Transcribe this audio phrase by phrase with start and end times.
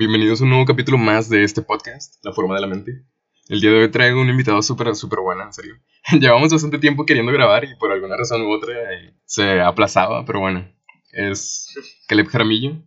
[0.00, 3.04] Bienvenidos a un nuevo capítulo más de este podcast, La Forma de la Mente.
[3.48, 5.74] El día de hoy traigo un invitado súper, súper bueno, en serio.
[6.18, 10.40] Llevamos bastante tiempo queriendo grabar y por alguna razón u otra eh, se aplazaba, pero
[10.40, 10.66] bueno.
[11.12, 11.66] Es
[12.08, 12.82] Caleb Jaramillo.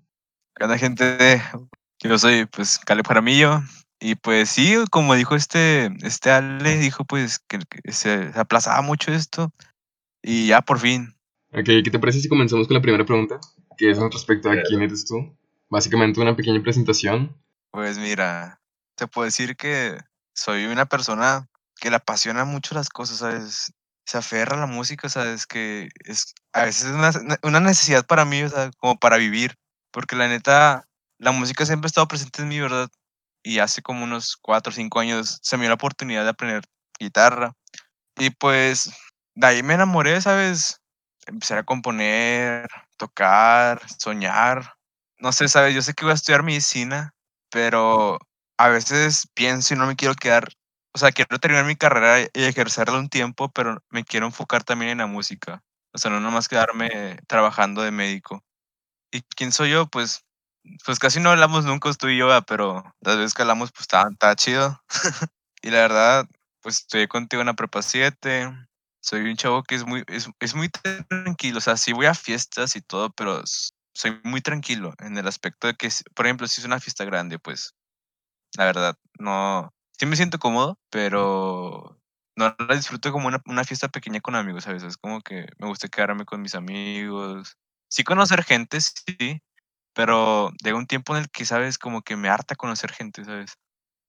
[0.55, 1.39] ¿Qué onda, gente?
[2.01, 3.61] Yo soy, pues, Caleb Jaramillo.
[3.99, 7.59] Y pues sí, como dijo este, este Ale, dijo pues que,
[7.91, 9.53] se, aplazaba mucho esto.
[10.23, 11.13] Y ya por fin.
[11.51, 13.39] Ok, ¿qué te parece si comenzamos con la primera pregunta?
[13.77, 15.37] Que es respecto a quién eres tú.
[15.73, 17.35] Básicamente una pequeña presentación.
[17.71, 18.61] Pues mira,
[18.95, 19.97] te puedo decir que
[20.35, 21.49] soy una persona
[21.81, 23.73] que le apasiona mucho las cosas, ¿sabes?
[24.05, 25.47] Se aferra a la música, ¿sabes?
[25.47, 29.55] Que es a veces es una, una necesidad para mí, o como para vivir.
[29.91, 32.87] Porque la neta, la música siempre ha estado presente en mí, ¿verdad?
[33.41, 36.63] Y hace como unos cuatro o cinco años se me dio la oportunidad de aprender
[36.99, 37.55] guitarra.
[38.19, 38.91] Y pues
[39.33, 40.81] de ahí me enamoré, ¿sabes?
[41.25, 44.75] Empecé a componer, tocar, soñar
[45.23, 47.15] no sé, sabes, yo sé que voy a estudiar medicina,
[47.49, 48.19] pero
[48.57, 50.49] a veces pienso y no me quiero quedar,
[50.93, 54.91] o sea, quiero terminar mi carrera y ejercerla un tiempo, pero me quiero enfocar también
[54.91, 55.63] en la música.
[55.93, 58.43] O sea, no nomás quedarme trabajando de médico.
[59.11, 59.87] ¿Y quién soy yo?
[59.87, 60.25] Pues,
[60.85, 64.35] pues casi no hablamos nunca tú y yo, pero las veces que hablamos, pues está,
[64.35, 64.83] chido.
[65.61, 66.25] y la verdad,
[66.61, 68.51] pues estoy contigo en la prepa 7.
[69.01, 71.59] Soy un chavo que es muy, es, es muy tranquilo.
[71.59, 73.41] O sea, sí voy a fiestas y todo, pero
[73.93, 77.39] soy muy tranquilo en el aspecto de que, por ejemplo, si es una fiesta grande,
[77.39, 77.75] pues
[78.57, 81.99] la verdad, no, sí me siento cómodo, pero
[82.35, 84.83] no la disfruto como una, una fiesta pequeña con amigos, ¿sabes?
[84.83, 87.57] Es como que me gusta quedarme con mis amigos.
[87.89, 89.41] Sí conocer gente, sí,
[89.93, 91.77] pero de un tiempo en el que, ¿sabes?
[91.79, 93.53] Como que me harta conocer gente, ¿sabes?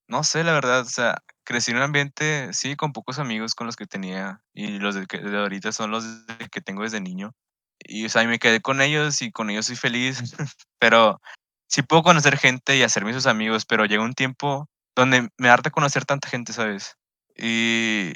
[0.09, 3.67] No sé, la verdad, o sea, crecí en un ambiente, sí, con pocos amigos con
[3.67, 6.05] los que tenía y los de, que, de ahorita son los
[6.53, 7.35] que tengo desde niño.
[7.79, 10.19] Y, o sea, me quedé con ellos y con ellos soy feliz.
[10.79, 11.21] pero
[11.69, 15.71] sí puedo conocer gente y hacerme sus amigos, pero llega un tiempo donde me harta
[15.71, 16.97] conocer tanta gente, ¿sabes?
[17.37, 18.13] Y...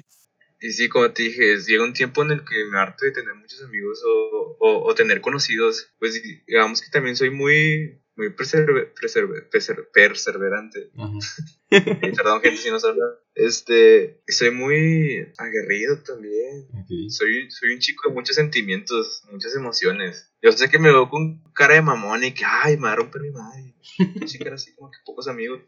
[0.60, 3.32] Y sí, como te dije, llega un tiempo en el que me harto de tener
[3.34, 5.94] muchos amigos o, o, o tener conocidos.
[6.00, 8.92] Pues digamos que también soy muy muy perseverante.
[11.70, 13.04] Perdón, gente, si no habla.
[13.36, 16.68] Este, soy muy aguerrido también.
[17.10, 20.32] Soy, soy un chico de muchos sentimientos, muchas emociones.
[20.42, 22.96] Yo sé que me veo con cara de mamón y que, ay, me va a
[22.96, 23.76] romper mi madre.
[24.26, 25.60] Chica, así como que pocos amigos.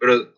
[0.00, 0.34] Pero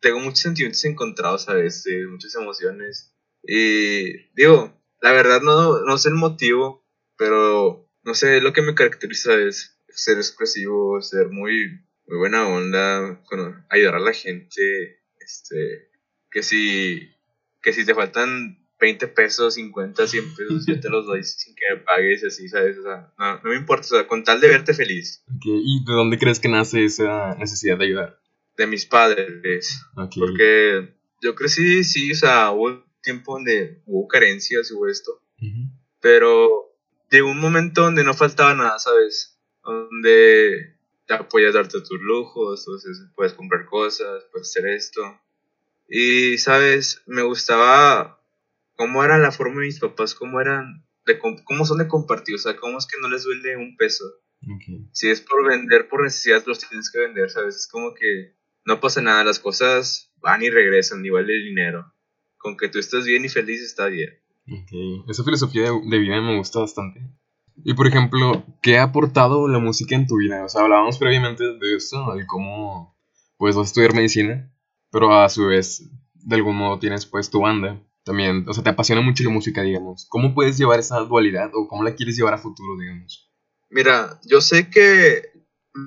[0.00, 3.14] tengo muchos sentimientos encontrados a veces, muchas emociones.
[3.42, 6.86] Y digo, la verdad no, no sé el motivo,
[7.16, 13.20] pero no sé, lo que me caracteriza es ser expresivo, ser muy, muy buena onda,
[13.68, 15.90] ayudar a la gente, este,
[16.30, 17.10] que si,
[17.60, 21.74] que si te faltan 20 pesos, 50, 100 pesos, yo te los doy sin que
[21.74, 22.78] me pagues, así, ¿sabes?
[22.78, 25.24] O sea, no, no me importa, o sea, con tal de verte feliz.
[25.42, 28.20] ¿Y de dónde crees que nace esa necesidad de ayudar?
[28.56, 29.82] De mis padres.
[29.94, 35.20] Porque yo crecí, sí, o sea, hubo un tiempo donde hubo carencias y hubo esto.
[36.00, 36.76] Pero
[37.10, 39.37] de un momento donde no faltaba nada, ¿sabes?
[39.72, 40.76] Donde
[41.08, 42.66] ya puedes darte tus lujos,
[43.14, 45.02] puedes comprar cosas, puedes hacer esto.
[45.88, 47.02] Y, ¿sabes?
[47.06, 48.22] Me gustaba
[48.76, 52.38] cómo era la forma de mis papás, cómo eran, de, cómo son de compartir, o
[52.38, 54.04] sea, cómo es que no les duele un peso.
[54.92, 57.56] Si es por vender por necesidad, los tienes que vender, ¿sabes?
[57.56, 61.92] Es como que no pasa nada, las cosas van y regresan, ni vale el dinero.
[62.36, 64.10] Con que tú estés bien y feliz está bien.
[65.08, 67.00] Esa filosofía de vida me gusta bastante.
[67.64, 70.44] Y por ejemplo, ¿qué ha aportado la música en tu vida?
[70.44, 72.96] O sea, hablábamos previamente de esto, de cómo
[73.36, 74.52] pues vas a estudiar medicina,
[74.90, 77.80] pero a su vez, de algún modo tienes pues tu banda.
[78.04, 80.06] También, o sea, te apasiona mucho la música, digamos.
[80.08, 83.30] ¿Cómo puedes llevar esa dualidad o cómo la quieres llevar a futuro, digamos?
[83.70, 85.22] Mira, yo sé que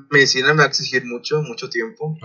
[0.09, 2.16] medicina me va a exigir mucho, mucho tiempo,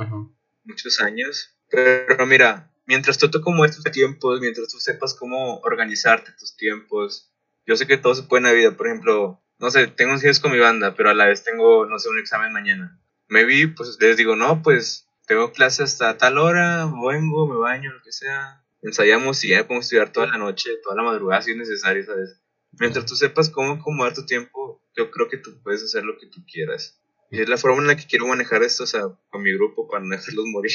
[0.65, 6.33] muchos años, pero mira, mientras tú te como estos tiempos, mientras tú sepas cómo organizarte
[6.39, 7.33] tus tiempos,
[7.66, 10.21] yo sé que todo se puede en la vida, por ejemplo, no sé, tengo un
[10.41, 13.01] con mi banda, pero a la vez tengo, no sé, un examen mañana.
[13.28, 17.92] Me vi, pues les digo, no, pues tengo clase hasta tal hora, vengo, me baño,
[17.92, 21.53] lo que sea, ensayamos y ya podemos estudiar toda la noche, toda la madrugada si
[21.53, 22.41] es necesario, ¿sabes?
[22.78, 26.27] Mientras tú sepas cómo acomodar tu tiempo, yo creo que tú puedes hacer lo que
[26.27, 27.01] tú quieras.
[27.30, 29.89] Y es la forma en la que quiero manejar esto, o sea, con mi grupo
[29.89, 30.72] para no dejarlos morir.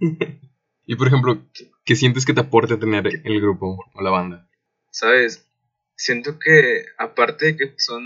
[0.86, 1.46] y por ejemplo,
[1.84, 4.48] ¿qué sientes que te aporte tener el grupo o la banda?
[4.90, 5.46] Sabes,
[5.96, 8.04] siento que aparte de que son,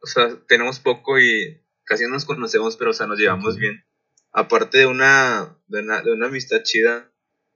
[0.00, 3.84] o sea, tenemos poco y casi no nos conocemos, pero o sea, nos llevamos bien.
[4.32, 7.10] Aparte de una, de una, de una amistad chida,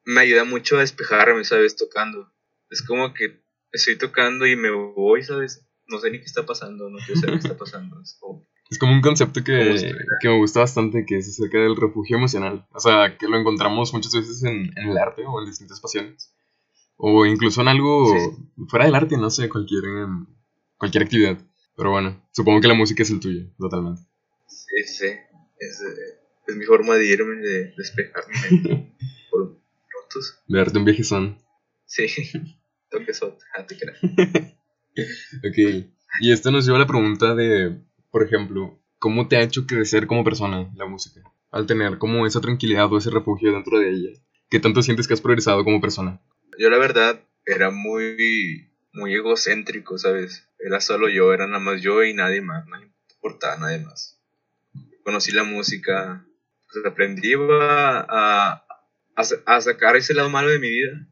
[0.05, 1.77] me ayuda mucho a despejarme, ¿sabes?
[1.77, 2.33] Tocando.
[2.71, 3.41] Es como que
[3.73, 5.67] estoy tocando y me voy, ¿sabes?
[5.87, 8.01] No sé ni qué está pasando, no quiero saber qué está pasando.
[8.01, 11.77] Es como, Es como un concepto que, que, me gusta bastante, que es acerca del
[11.77, 12.67] refugio emocional.
[12.73, 16.35] O sea, que lo encontramos muchas veces en, en el arte o en distintas pasiones.
[16.97, 18.39] O incluso en algo
[18.69, 19.83] fuera del arte, no sé, cualquier,
[20.79, 21.39] cualquier actividad.
[21.77, 24.03] Pero bueno, supongo que la música es el tuyo, totalmente.
[24.47, 25.07] Sí, sí.
[25.59, 28.95] Es, eh, es mi forma de irme, de despejarme
[29.31, 29.59] por
[29.91, 30.39] rotos.
[30.47, 31.39] De darte un viajezón.
[31.87, 32.07] Sí,
[32.91, 33.35] toquezón.
[33.57, 33.77] Ah, te
[35.49, 35.87] ok.
[36.21, 37.81] Y esto nos lleva a la pregunta de,
[38.11, 41.21] por ejemplo, ¿cómo te ha hecho crecer como persona la música?
[41.51, 44.11] Al tener como esa tranquilidad o ese refugio dentro de ella.
[44.49, 46.21] ¿Qué tanto sientes que has progresado como persona?
[46.59, 50.49] Yo la verdad era muy, muy egocéntrico, ¿sabes?
[50.59, 54.21] Era solo yo, era nada más yo y nadie más, no importaba nadie más.
[55.03, 56.27] Conocí la música,
[56.73, 58.65] pues aprendí a, a,
[59.47, 61.07] a, sacar ese lado malo de mi vida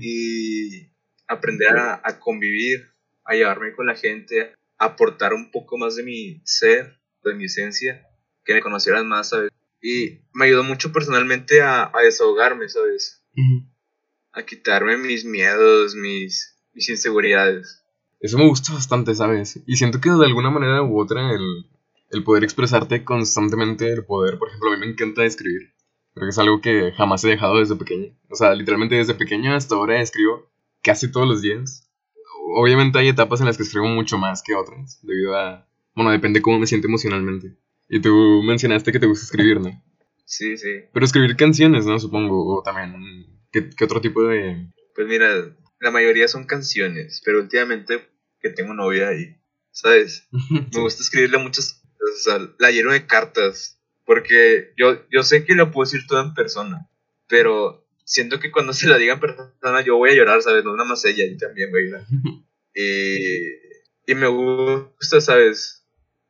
[0.00, 0.90] y
[1.26, 2.90] aprender a, a convivir,
[3.24, 7.44] a llevarme con la gente, a aportar un poco más de mi ser, de mi
[7.44, 8.06] esencia,
[8.44, 9.50] que me conocieran más, ¿sabes?
[9.80, 13.22] Y me ayudó mucho personalmente a, a desahogarme, ¿sabes?
[14.38, 17.82] A quitarme mis miedos, mis, mis inseguridades.
[18.20, 19.60] Eso me gusta bastante, ¿sabes?
[19.66, 21.66] Y siento que de alguna manera u otra el,
[22.10, 25.72] el poder expresarte constantemente, el poder, por ejemplo, a mí me encanta escribir.
[26.14, 28.12] Creo que es algo que jamás he dejado desde pequeño.
[28.28, 30.50] O sea, literalmente desde pequeño hasta ahora escribo
[30.82, 31.88] casi todos los días.
[32.54, 35.66] Obviamente hay etapas en las que escribo mucho más que otras, debido a...
[35.94, 37.56] Bueno, depende cómo me siento emocionalmente.
[37.88, 39.82] Y tú mencionaste que te gusta escribir, ¿no?
[40.24, 40.84] Sí, sí.
[40.92, 41.98] Pero escribir canciones, ¿no?
[41.98, 44.70] Supongo, o también ¿Qué, otro tipo de...?
[44.94, 48.08] Pues mira, la mayoría son canciones, pero últimamente
[48.40, 49.36] que tengo novia ahí,
[49.70, 50.28] ¿sabes?
[50.72, 55.54] Me gusta escribirle muchas o sea, la lleno de cartas, porque yo, yo sé que
[55.54, 56.88] lo puedo decir todo en persona,
[57.28, 60.64] pero siento que cuando se la diga en persona yo voy a llorar, ¿sabes?
[60.64, 62.06] No nada más ella, y también voy a llorar.
[62.74, 65.84] y, y me gusta, ¿sabes?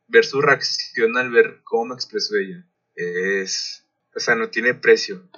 [0.09, 2.67] Ver su reacción al ver cómo me expresó ella.
[2.95, 5.29] Es, o sea, no tiene precio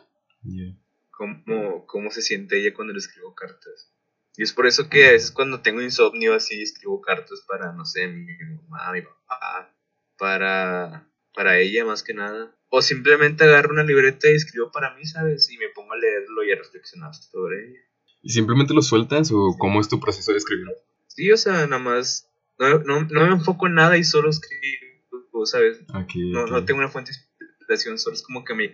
[1.21, 3.93] cómo, cómo se siente ella cuando le escribo cartas.
[4.37, 7.85] Y es por eso que a veces cuando tengo insomnio así escribo cartas para, no
[7.85, 8.27] sé, mi,
[8.69, 9.75] mamá, mi papá,
[10.17, 12.57] para, para ella más que nada.
[12.71, 15.51] O simplemente agarro una libreta y escribo para mí, ¿sabes?
[15.51, 17.81] Y me pongo a leerlo y a reflexionar sobre ella.
[18.23, 20.69] ¿Y simplemente lo sueltas o cómo es tu proceso de escribir?
[21.09, 22.31] Sí, o sea, nada más.
[22.59, 25.81] No, no, no me enfoco en nada y solo escribo, ¿sabes?
[26.15, 28.73] no, no tengo una fuente de inspiración, solo es como que me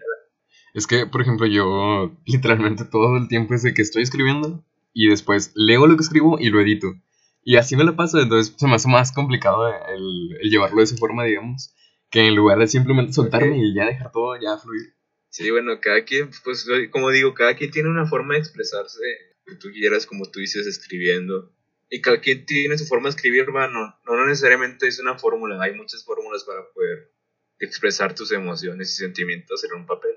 [0.77, 4.63] es que, por ejemplo, yo literalmente todo el tiempo es de que estoy escribiendo
[4.93, 6.95] y después leo lo que escribo y lo edito.
[7.43, 10.97] Y así me lo paso, entonces se me hace más complicado el, llevarlo de esa
[10.97, 11.75] forma, digamos,
[12.11, 14.95] que en lugar de simplemente soltarme y ya dejar todo ya fluir.
[15.31, 19.01] Sí, bueno, cada quien, pues como digo, cada quien tiene una forma de expresarse
[19.47, 21.53] que tú quieras, como tú dices, escribiendo.
[21.89, 25.75] Y cada quien tiene su forma de escribir, no, no necesariamente es una fórmula, hay
[25.75, 27.13] muchas fórmulas para poder
[27.61, 30.17] expresar tus emociones y sentimientos en un papel.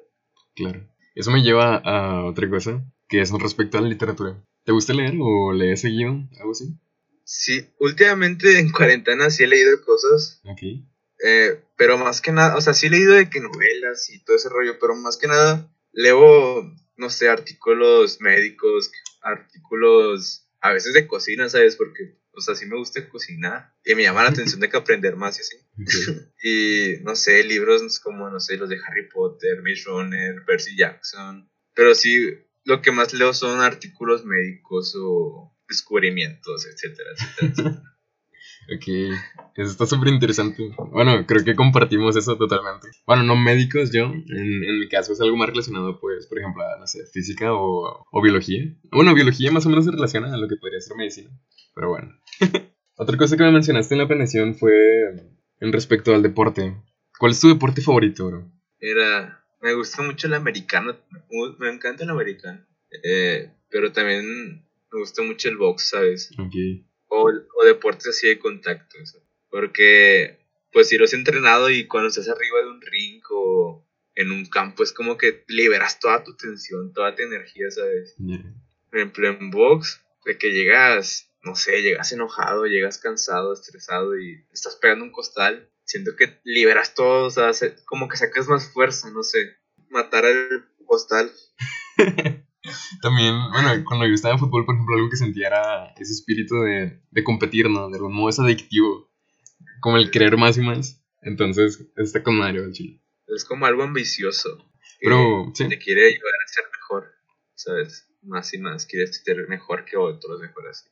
[0.60, 0.86] Claro.
[1.16, 4.44] Eso me lleva a otra cosa, que es respecto a la literatura.
[4.66, 6.12] ¿Te gusta leer o lees seguido?
[6.38, 6.76] ¿Algo así?
[7.24, 10.42] Sí, últimamente en cuarentena sí he leído cosas.
[10.44, 10.62] Ok.
[11.26, 14.36] Eh, pero más que nada, o sea, sí he leído de que novelas y todo
[14.36, 18.92] ese rollo, pero más que nada leo, no sé, artículos médicos,
[19.22, 21.76] artículos a veces de cocina, ¿sabes?
[21.76, 25.16] Porque o sea, sí me gusta cocinar y me llama la atención de que aprender
[25.16, 25.58] más y así.
[26.44, 31.50] y no sé, libros como, no sé, los de Harry Potter, Miss Runner, Percy Jackson.
[31.74, 32.18] Pero sí,
[32.66, 37.10] lo que más leo son artículos médicos o descubrimientos, etcétera,
[37.42, 37.84] etcétera,
[38.72, 38.86] Ok,
[39.56, 40.72] eso está súper interesante.
[40.92, 42.90] Bueno, creo que compartimos eso totalmente.
[43.08, 46.62] Bueno, no médicos yo, en, en, mi caso es algo más relacionado, pues, por ejemplo,
[46.64, 48.64] a, no sé, física o, o biología.
[48.92, 51.32] Bueno, biología más o menos se relaciona a lo que podría ser medicina.
[51.74, 52.14] Pero bueno.
[52.96, 56.76] Otra cosa que me mencionaste en la planeación fue en respecto al deporte.
[57.18, 58.52] ¿Cuál es tu deporte favorito, bro?
[58.80, 59.44] Era.
[59.62, 60.96] Me gusta mucho el americano.
[61.60, 62.66] Me encanta el americano.
[63.04, 66.32] Eh, pero también me gusta mucho el box, ¿sabes?
[66.40, 66.56] Ok.
[67.08, 68.98] O, o deportes así de contacto.
[69.50, 70.40] Porque,
[70.72, 73.86] pues si lo has entrenado y cuando estás arriba de un ring o
[74.16, 78.16] en un campo, es como que liberas toda tu tensión, toda tu energía, ¿sabes?
[78.90, 84.46] Por ejemplo, en box, de que llegas no sé, llegas enojado, llegas cansado, estresado y
[84.52, 87.52] estás pegando un costal, siento que liberas todo, o sea,
[87.86, 89.58] como que sacas más fuerza, no sé,
[89.90, 91.32] matar al costal.
[93.02, 96.62] También, bueno, cuando yo estaba en fútbol, por ejemplo, algo que sentía era ese espíritu
[96.62, 97.90] de, de competir, ¿no?
[97.90, 99.10] De algún modo es adictivo,
[99.80, 101.02] como el querer más y más.
[101.22, 103.02] Entonces, está con Mario el chile.
[103.28, 104.70] Es como algo ambicioso.
[105.00, 105.68] Pero, sí.
[105.68, 107.12] Te quiere ayudar a ser mejor,
[107.56, 108.08] ¿sabes?
[108.22, 110.90] Más y más, quieres ser mejor que otros, mejor así.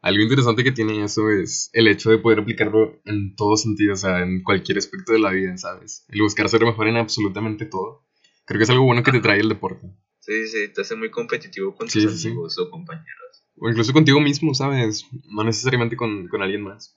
[0.00, 4.06] Algo interesante que tiene eso es el hecho de poder aplicarlo en todos sentidos, o
[4.06, 6.04] sea, en cualquier aspecto de la vida, ¿sabes?
[6.08, 8.06] El buscar ser mejor en absolutamente todo.
[8.44, 9.88] Creo que es algo bueno que te trae el deporte.
[10.20, 13.44] Sí, sí, te hace muy competitivo con tus amigos o compañeros.
[13.56, 15.04] O incluso contigo mismo, ¿sabes?
[15.24, 16.96] No necesariamente con, con alguien más.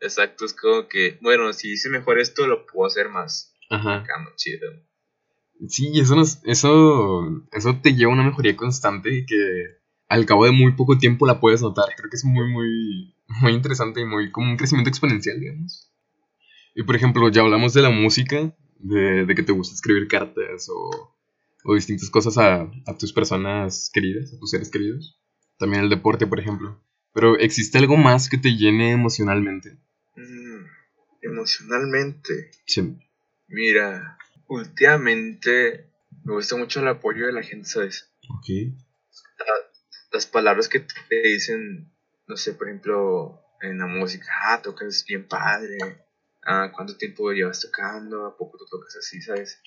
[0.00, 3.54] Exacto, es como que, bueno, si hice mejor esto, lo puedo hacer más.
[3.70, 4.04] Ajá.
[4.36, 4.68] chido.
[5.68, 9.81] Sí, eso, eso, eso te lleva a una mejoría constante y que
[10.12, 11.86] al cabo de muy poco tiempo la puedes notar.
[11.96, 15.90] Creo que es muy, muy, muy interesante y muy como un crecimiento exponencial, digamos.
[16.74, 20.68] Y por ejemplo, ya hablamos de la música, de, de que te gusta escribir cartas
[20.68, 21.16] o,
[21.64, 25.18] o distintas cosas a, a, tus personas queridas, a tus seres queridos.
[25.58, 26.78] También el deporte, por ejemplo.
[27.14, 29.78] Pero ¿existe algo más que te llene emocionalmente?
[30.16, 30.66] Mm,
[31.22, 32.50] emocionalmente.
[32.66, 32.96] Sí.
[33.48, 35.90] Mira, últimamente
[36.24, 38.10] me gusta mucho el apoyo de la gente, ¿sabes?
[38.28, 38.74] Ok.
[40.12, 41.90] Las palabras que te dicen,
[42.26, 45.78] no sé, por ejemplo, en la música, ah, tocas bien padre,
[46.44, 48.26] ah, ¿cuánto tiempo llevas tocando?
[48.26, 49.60] ¿A poco tú tocas así, sabes?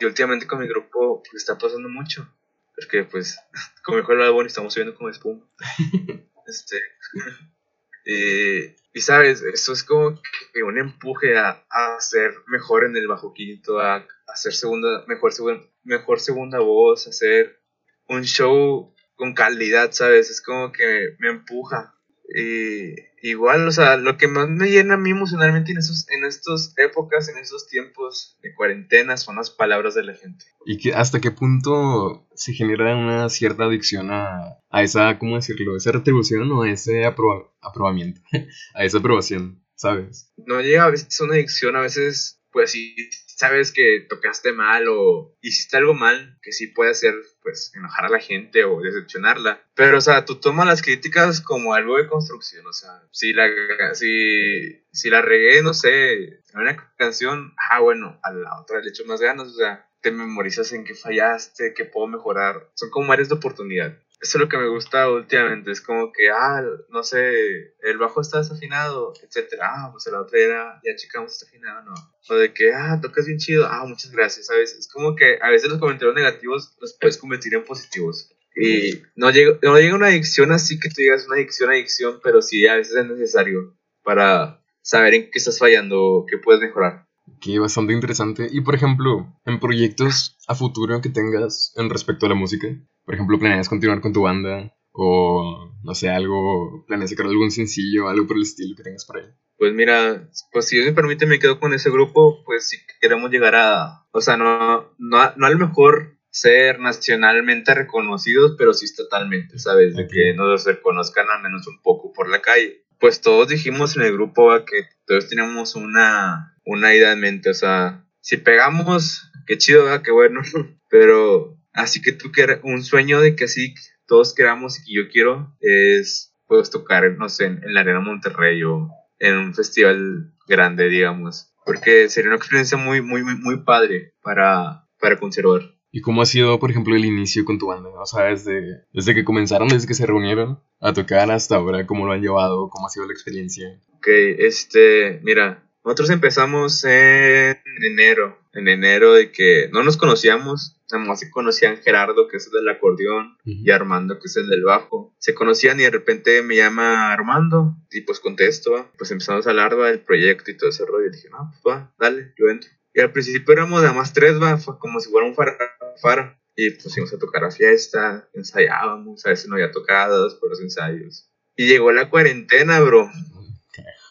[0.00, 2.28] Y últimamente con mi grupo pues, está pasando mucho,
[2.74, 3.40] porque pues,
[3.84, 5.48] como mejor el álbum estamos subiendo como espuma.
[6.46, 6.80] este,
[8.04, 10.20] eh, y sabes, eso es como
[10.52, 15.32] que un empuje a, a ser mejor en el bajo quinto, a, hacer segunda, mejor,
[15.32, 17.60] segunda, mejor segunda voz, hacer
[18.08, 20.30] un show con calidad, ¿sabes?
[20.30, 21.94] Es como que me empuja.
[22.34, 26.24] Y igual, o sea, lo que más me llena a mí emocionalmente en, esos, en
[26.24, 30.46] estas épocas, en esos tiempos de cuarentena, son las palabras de la gente.
[30.64, 35.76] ¿Y que, hasta qué punto se genera una cierta adicción a, a esa, ¿cómo decirlo?
[35.76, 38.22] Esa retribución o ese aprobamiento,
[38.74, 40.32] a esa aprobación, ¿sabes?
[40.38, 42.96] No llega a veces una adicción, a veces, pues sí,
[43.40, 48.10] sabes que tocaste mal o hiciste algo mal, que sí puede hacer, pues, enojar a
[48.10, 49.62] la gente o decepcionarla.
[49.74, 53.48] Pero, o sea, tú tomas las críticas como algo de construcción, o sea, si la,
[53.94, 58.90] si, si la regué, no sé, en una canción, ah, bueno, a la otra le
[58.90, 62.68] echo más ganas, o sea, te memorizas en qué fallaste, qué puedo mejorar.
[62.74, 66.28] Son como áreas de oportunidad eso es lo que me gusta últimamente, es como que,
[66.28, 71.32] ah, no sé, el bajo está desafinado, etcétera, ah, pues la otra era, ya checamos
[71.32, 71.94] está afinado, no.
[72.28, 74.74] O de que, ah, tocas bien chido, ah, muchas gracias, ¿sabes?
[74.74, 78.30] Es como que a veces los comentarios negativos los puedes convertir en positivos.
[78.54, 82.42] Y no llega, no llega una adicción así que tú digas una adicción, adicción, pero
[82.42, 87.06] sí a veces es necesario para saber en qué estás fallando, qué puedes mejorar.
[87.40, 88.48] Que bastante interesante.
[88.50, 92.68] Y por ejemplo, en proyectos a futuro que tengas en respecto a la música,
[93.04, 94.74] por ejemplo, ¿planeas continuar con tu banda?
[94.92, 99.18] O no sé, algo, planeas sacar algún sencillo, algo por el estilo que tengas por
[99.18, 99.26] ahí.
[99.56, 103.30] Pues mira, pues si Dios me permite, me quedo con ese grupo, pues si queremos
[103.30, 108.86] llegar a, o sea, no, no, no a lo mejor ser nacionalmente reconocidos, pero sí
[108.94, 109.96] totalmente, ¿sabes?
[109.96, 112.84] De que nos reconozcan al menos un poco por la calle.
[112.98, 117.54] Pues todos dijimos en el grupo que todos teníamos una, una idea en mente, o
[117.54, 120.02] sea, si pegamos, qué chido, ¿verdad?
[120.02, 120.40] qué bueno,
[120.88, 123.74] pero así que tú quieres un sueño de que así
[124.06, 128.62] todos queramos y que yo quiero es pues tocar, no sé, en, la Arena Monterrey
[128.62, 134.14] o en un festival grande, digamos, porque sería una experiencia muy, muy, muy, muy padre
[134.22, 135.62] para, para conservar.
[135.92, 137.88] ¿Y cómo ha sido, por ejemplo, el inicio con tu banda?
[137.88, 142.06] O sea, desde, desde que comenzaron, desde que se reunieron a tocar hasta ahora, ¿cómo
[142.06, 142.68] lo han llevado?
[142.68, 143.80] ¿Cómo ha sido la experiencia?
[143.96, 151.04] Ok, este, mira, nosotros empezamos en enero, en enero de que no nos conocíamos, nada
[151.04, 154.64] más se conocían Gerardo, que es el del acordeón, y Armando, que es el del
[154.64, 155.14] bajo.
[155.18, 159.76] Se conocían y de repente me llama Armando, y pues contesto, pues empezamos a hablar
[159.76, 162.70] del proyecto y todo ese rollo, y dije, no, pues va, dale, yo entro.
[162.92, 166.36] Y al principio éramos nada más tres, va, fue como si fuera un faro.
[166.56, 170.60] Y pues íbamos a tocar a fiesta, ensayábamos, a veces no había tocados por los
[170.60, 171.30] ensayos.
[171.56, 173.10] Y llegó la cuarentena, bro.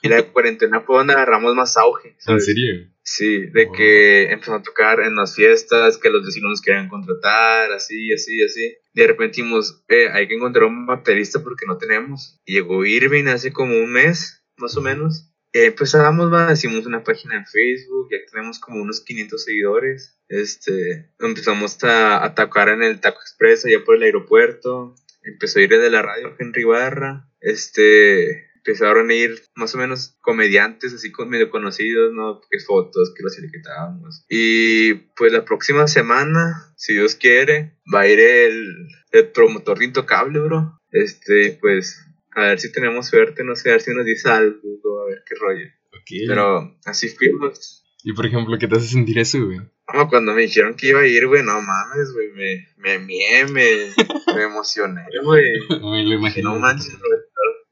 [0.01, 2.15] Y la cuarentena fue donde agarramos más auge.
[2.27, 2.89] ¿En serio?
[3.01, 7.71] Sí, de que empezó a tocar en las fiestas, que los vecinos nos querían contratar,
[7.71, 8.77] así, así, así.
[8.93, 12.39] De repente dijimos, eh, hay que encontrar un baterista porque no tenemos.
[12.45, 15.33] Y llegó Irving hace como un mes, más o menos.
[15.51, 20.19] Empezamos, va, hicimos una página en Facebook, ya tenemos como unos 500 seguidores.
[20.27, 24.93] Este, empezamos a, a tocar en el Taco Express allá por el aeropuerto.
[25.23, 27.27] Empezó a ir de la radio Henry Barra.
[27.41, 32.41] Este, empezaron a ir más o menos comediantes así medio conocidos, ¿no?
[32.49, 34.25] Que fotos, que los etiquetábamos.
[34.29, 39.85] Y pues la próxima semana, si Dios quiere, va a ir el, el promotor de
[39.85, 40.77] Intocable, bro.
[40.91, 45.01] Este, pues, a ver si tenemos suerte, no sé, a ver si nos dice algo,
[45.03, 45.65] a ver qué rollo.
[46.27, 47.85] Pero así fuimos.
[48.03, 49.59] ¿Y por ejemplo, qué te hace sentir eso, güey?
[49.93, 53.93] No, cuando me dijeron que iba a ir, güey, no mames, güey, me, me me,
[54.35, 55.53] me emocioné, güey.
[55.69, 56.53] Me lo imagino.
[56.53, 57.28] No manches, güey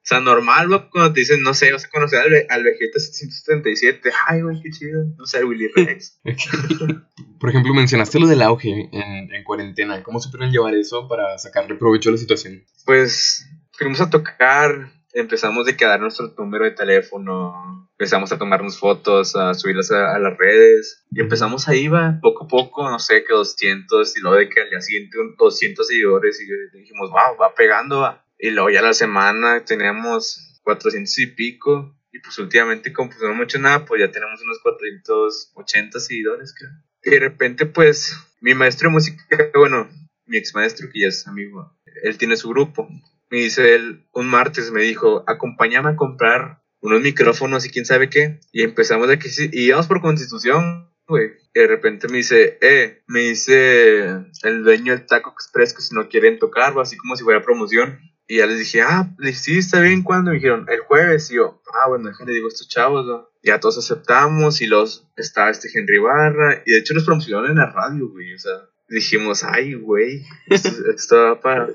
[0.07, 4.09] sea, normal, güey, cuando te dicen, no sé, vas a conocer al, al Vegeta 777.
[4.27, 5.03] Ay, güey, qué chido.
[5.17, 6.21] No sé, Willy Rex.
[7.39, 10.01] Por ejemplo, mencionaste lo del auge en, en cuarentena.
[10.03, 12.63] ¿Cómo supieron llevar eso para sacarle provecho a la situación?
[12.85, 19.35] Pues fuimos a tocar, empezamos de quedar nuestro número de teléfono, empezamos a tomarnos fotos,
[19.35, 23.33] a subirlas a, las redes, y empezamos ahí, va, poco a poco, no sé, que
[23.33, 27.99] 200, y luego de que al día siguiente 200 seguidores, y dijimos, wow, va pegando,
[27.99, 28.23] va.
[28.39, 33.33] Y luego ya la semana teníamos 400 y pico, y pues últimamente como pues no
[33.33, 36.71] mucho nada, pues ya tenemos unos 480 seguidores, creo.
[37.03, 39.25] Y de repente, pues, mi maestro de música,
[39.55, 39.89] bueno,
[40.25, 42.89] mi ex maestro, que ya es amigo, él tiene su grupo,
[43.29, 48.09] me dice él, un martes me dijo, acompáñame a comprar unos micrófonos y quién sabe
[48.09, 48.39] qué.
[48.51, 51.31] Y empezamos de que sí, y íbamos por constitución, güey.
[51.53, 54.07] Y de repente me dice, eh, me dice
[54.43, 57.99] el dueño del Taco Express que si no quieren tocar, así como si fuera promoción.
[58.27, 60.31] Y ya les dije, ah, sí, está bien, ¿cuándo?
[60.31, 61.31] Me dijeron, el jueves.
[61.31, 63.29] Y yo, ah, bueno, déjale, digo, estos chavos, ¿no?
[63.41, 66.61] Ya todos aceptamos y los, está este Henry Barra.
[66.65, 68.51] Y de hecho nos promocionaron en la radio, güey, o sea,
[68.89, 71.67] dijimos, ay, güey, esto, va, para,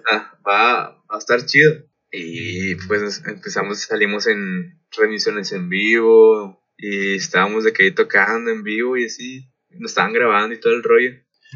[0.47, 1.73] va, a estar chido.
[2.11, 8.63] Y pues empezamos, salimos en transmisiones en vivo y estábamos de que ahí tocando en
[8.63, 11.13] vivo y así, nos estaban grabando y todo el rollo.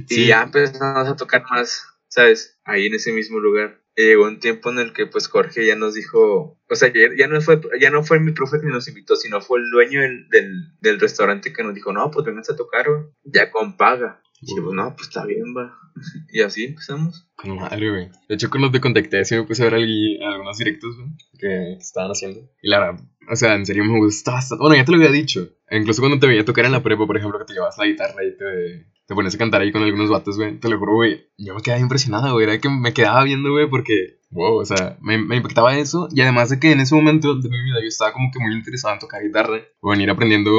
[0.09, 2.59] Y ya empezamos a tocar más, ¿sabes?
[2.65, 3.83] Ahí en ese mismo lugar.
[3.97, 7.27] Y llegó un tiempo en el que pues Jorge ya nos dijo, o sea, ya,
[7.29, 10.29] no fue ya no fue mi profe que nos invitó, sino fue el dueño del,
[10.29, 12.87] del, del restaurante que nos dijo, no, pues vengan a tocar,
[13.25, 14.23] ya con paga.
[14.43, 15.79] Y pues, no, pues está bien, va.
[16.31, 17.27] Y así empezamos.
[17.45, 18.11] Madre, güey.
[18.29, 22.11] De hecho, cuando te contacté, sí me puse a ver algunos directos, güey, que estaban
[22.11, 22.41] haciendo.
[22.61, 25.49] Y la verdad, o sea, en serio me gustaba Bueno, ya te lo había dicho.
[25.71, 28.25] Incluso cuando te veía tocar en la prepa, por ejemplo, que te llevas la guitarra
[28.25, 30.59] y te, te pones a cantar ahí con algunos vatos, güey.
[30.59, 31.29] Te lo juro, güey.
[31.39, 32.45] Yo me quedaba impresionado, güey.
[32.45, 36.09] Era que me quedaba viendo, güey, porque, wow, o sea, me, me, impactaba eso.
[36.11, 38.55] Y además de que en ese momento de mi vida yo estaba como que muy
[38.55, 40.51] interesado en tocar guitarra o en ir aprendiendo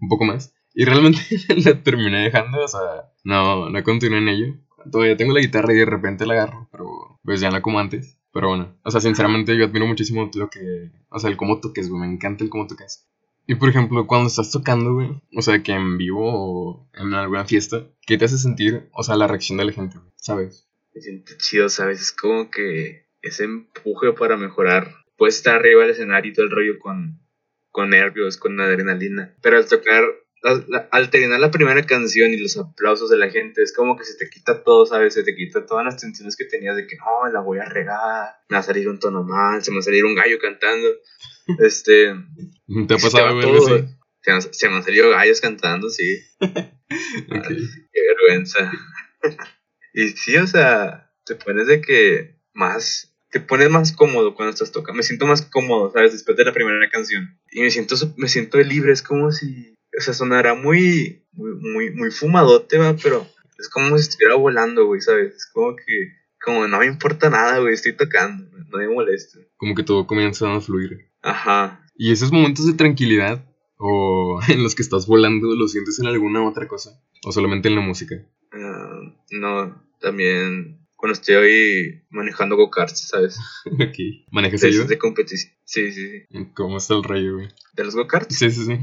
[0.00, 0.52] un poco más.
[0.74, 1.20] Y realmente
[1.56, 2.80] la terminé dejando, o sea,
[3.22, 4.54] no, no continué en ello.
[4.90, 8.18] Todavía tengo la guitarra y de repente la agarro, pero pues ya no como antes.
[8.32, 11.88] Pero bueno, o sea, sinceramente yo admiro muchísimo lo que, o sea, el cómo toques,
[11.88, 13.08] güey, me encanta el cómo toques.
[13.46, 17.44] Y por ejemplo, cuando estás tocando, güey, o sea, que en vivo o en alguna
[17.44, 20.68] fiesta, ¿qué te hace sentir, o sea, la reacción de la gente, ¿sabes?
[20.94, 22.00] Me siento chido, ¿sabes?
[22.00, 24.94] Es como que ese empuje para mejorar.
[25.16, 27.20] Puedes estar arriba del escenario y todo el rollo con,
[27.70, 29.34] con nervios, con adrenalina.
[29.42, 30.04] Pero al tocar
[30.90, 34.16] al terminar la primera canción y los aplausos de la gente, es como que se
[34.16, 35.14] te quita todo, ¿sabes?
[35.14, 38.34] Se te quita todas las tensiones que tenías de que no, la voy a regar,
[38.50, 40.88] me va a salir un tono mal, se me va a salir un gallo cantando.
[41.58, 42.14] Este.
[42.88, 43.84] ¿Te ha pasado, güey?
[44.22, 46.22] Se, me han salido gallos cantando, sí.
[46.40, 48.72] qué vergüenza.
[49.92, 53.14] y sí, o sea, te pones de que más.
[53.30, 54.96] Te pones más cómodo cuando estás tocando.
[54.96, 56.12] Me siento más cómodo, ¿sabes?
[56.12, 57.38] Después de la primera canción.
[57.50, 58.92] Y me siento, me siento libre.
[58.92, 63.26] Es como si o sea, sonará muy, muy, muy, fumadote, va, pero
[63.58, 65.34] es como si estuviera volando, güey, ¿sabes?
[65.34, 65.84] Es como que,
[66.42, 69.38] como no me importa nada, güey, estoy tocando, no me molesta.
[69.56, 71.10] Como que todo comienza a fluir.
[71.22, 71.80] Ajá.
[71.96, 73.44] ¿Y esos momentos de tranquilidad
[73.78, 77.00] o en los que estás volando, los sientes en alguna otra cosa?
[77.24, 78.16] ¿O solamente en la música?
[78.52, 83.38] Ah, no, también cuando estoy manejando go-karts, ¿sabes?
[83.66, 84.24] ok.
[84.30, 85.52] ¿Manejas de competición.
[85.64, 86.46] Sí, sí, sí.
[86.54, 87.48] ¿Cómo está el rayo, güey?
[87.74, 88.34] ¿De los go-karts?
[88.34, 88.78] Sí, sí, sí.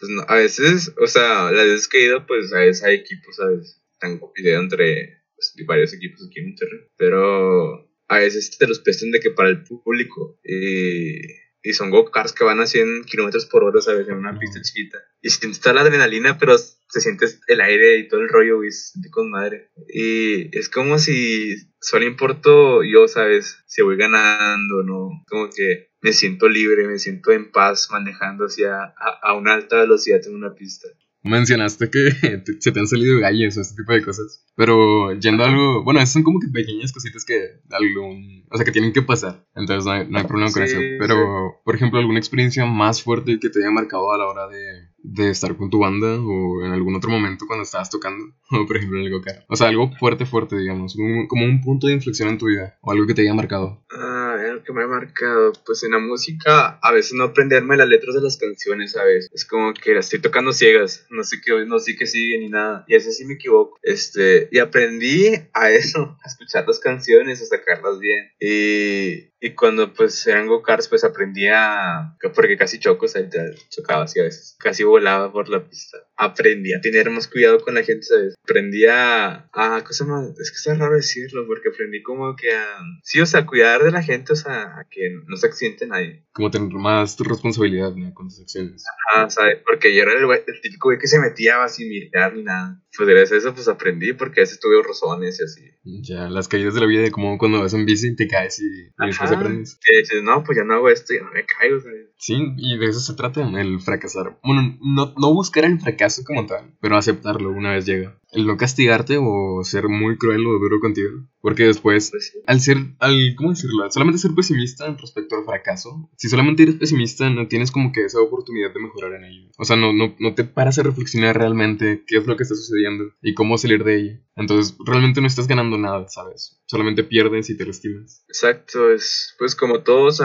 [0.00, 2.96] Pues no, a veces, o sea, las veces que he ido, pues a veces hay
[2.96, 3.80] equipos, ¿sabes?
[3.92, 6.80] Están compitiendo entre pues, varios equipos aquí en Monterrey.
[6.96, 10.40] Pero a veces te los prestan de que para el público.
[10.42, 11.20] Y
[11.62, 14.08] y son go-karts que van a 100 kilómetros por hora, ¿sabes?
[14.08, 14.98] En una pista chiquita.
[15.20, 18.70] Y sientes toda la adrenalina, pero se siente el aire y todo el rollo, güey,
[18.70, 19.70] se siente con madre.
[19.88, 23.58] Y es como si solo importo yo, ¿sabes?
[23.66, 25.10] Si voy ganando, ¿no?
[25.28, 29.76] Como que me siento libre, me siento en paz manejando hacia a, a una alta
[29.76, 30.88] velocidad en una pista
[31.22, 32.10] mencionaste que
[32.60, 34.44] se te han salido gallos o este tipo de cosas.
[34.56, 38.72] Pero yendo a algo, bueno, son como que pequeñas cositas que algún, o sea, que
[38.72, 39.46] tienen que pasar.
[39.54, 40.78] Entonces no hay, no hay problema con eso.
[40.98, 44.90] Pero, por ejemplo, alguna experiencia más fuerte que te haya marcado a la hora de,
[45.02, 48.76] de estar con tu banda o en algún otro momento cuando estabas tocando, o por
[48.76, 50.96] ejemplo en el go O sea, algo fuerte, fuerte, digamos,
[51.28, 53.84] como un punto de inflexión en tu vida o algo que te haya marcado.
[53.92, 54.19] Ah,
[54.64, 58.22] que me ha marcado, pues en la música a veces no aprenderme las letras de
[58.22, 59.28] las canciones, ¿sabes?
[59.32, 62.48] Es como que las estoy tocando ciegas, no sé qué, no sé qué sigue ni
[62.48, 63.78] nada, y a veces sí me equivoco.
[63.82, 68.30] Este, y aprendí a eso, a escuchar las canciones, a sacarlas bien.
[68.40, 73.22] Y Y cuando pues eran go-karts, pues aprendía, porque casi choco, o sea,
[73.70, 75.96] chocaba así a veces, casi volaba por la pista.
[76.22, 78.34] Aprendí a tener más cuidado con la gente, ¿sabes?
[78.44, 82.78] Aprendí a, a cosa más, es que está raro decirlo, porque aprendí como que a,
[83.02, 86.24] sí, o sea, cuidar de la gente, o sea, a que no se accidente nadie.
[86.32, 88.12] Como tener más tu responsabilidad, ¿no?
[88.12, 88.84] Con tus acciones.
[89.12, 89.58] Ajá, ¿sabes?
[89.64, 92.82] Porque yo era el, el típico güey que se metía sin mirar ni nada.
[92.96, 95.70] Pues gracias a eso, pues aprendí, porque a veces tuve rozones y así.
[96.02, 98.64] Ya, las caídas de la vida, como cuando vas en bici y te caes y,
[98.64, 99.78] y después aprendes.
[99.82, 102.08] Que dices, no, pues ya no hago esto y no me caigo, ¿sabes?
[102.18, 104.38] Sí, y de eso se trata, el fracasar.
[104.42, 108.56] Bueno, no, no buscar el fracaso como tal, pero aceptarlo una vez llega el no
[108.56, 111.26] castigarte o ser muy cruel o duro contigo.
[111.40, 113.90] Porque después, pues al ser, al, ¿cómo decirlo?
[113.90, 116.10] Solamente ser pesimista respecto al fracaso.
[116.16, 119.50] Si solamente eres pesimista, no tienes como que esa oportunidad de mejorar en ello.
[119.58, 122.54] O sea, no, no, no te paras a reflexionar realmente qué es lo que está
[122.54, 124.20] sucediendo y cómo salir de ello.
[124.36, 126.62] Entonces, realmente no estás ganando nada, ¿sabes?
[126.66, 128.24] Solamente pierdes y te lastimas.
[128.28, 130.18] Exacto, es pues como todos,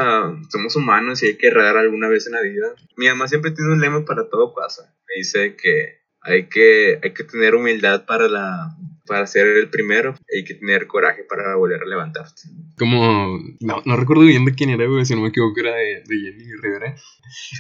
[0.50, 2.76] somos humanos y hay que errar alguna vez en la vida.
[2.98, 4.96] Mi mamá siempre tiene un lema para todo pasa.
[5.08, 10.16] Me dice que hay que, hay que tener humildad para, la, para ser el primero.
[10.36, 12.42] Hay que tener coraje para volver a levantarte.
[12.78, 16.04] Como, no, no recuerdo bien de quién era, güey, si no me equivoco era de,
[16.06, 16.94] de Jenny Rivera.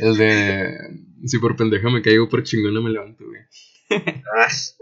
[0.01, 0.77] El de,
[1.25, 3.41] si por pendeja me caigo, por chingona me levanto, güey.
[4.35, 4.73] Ah, sí.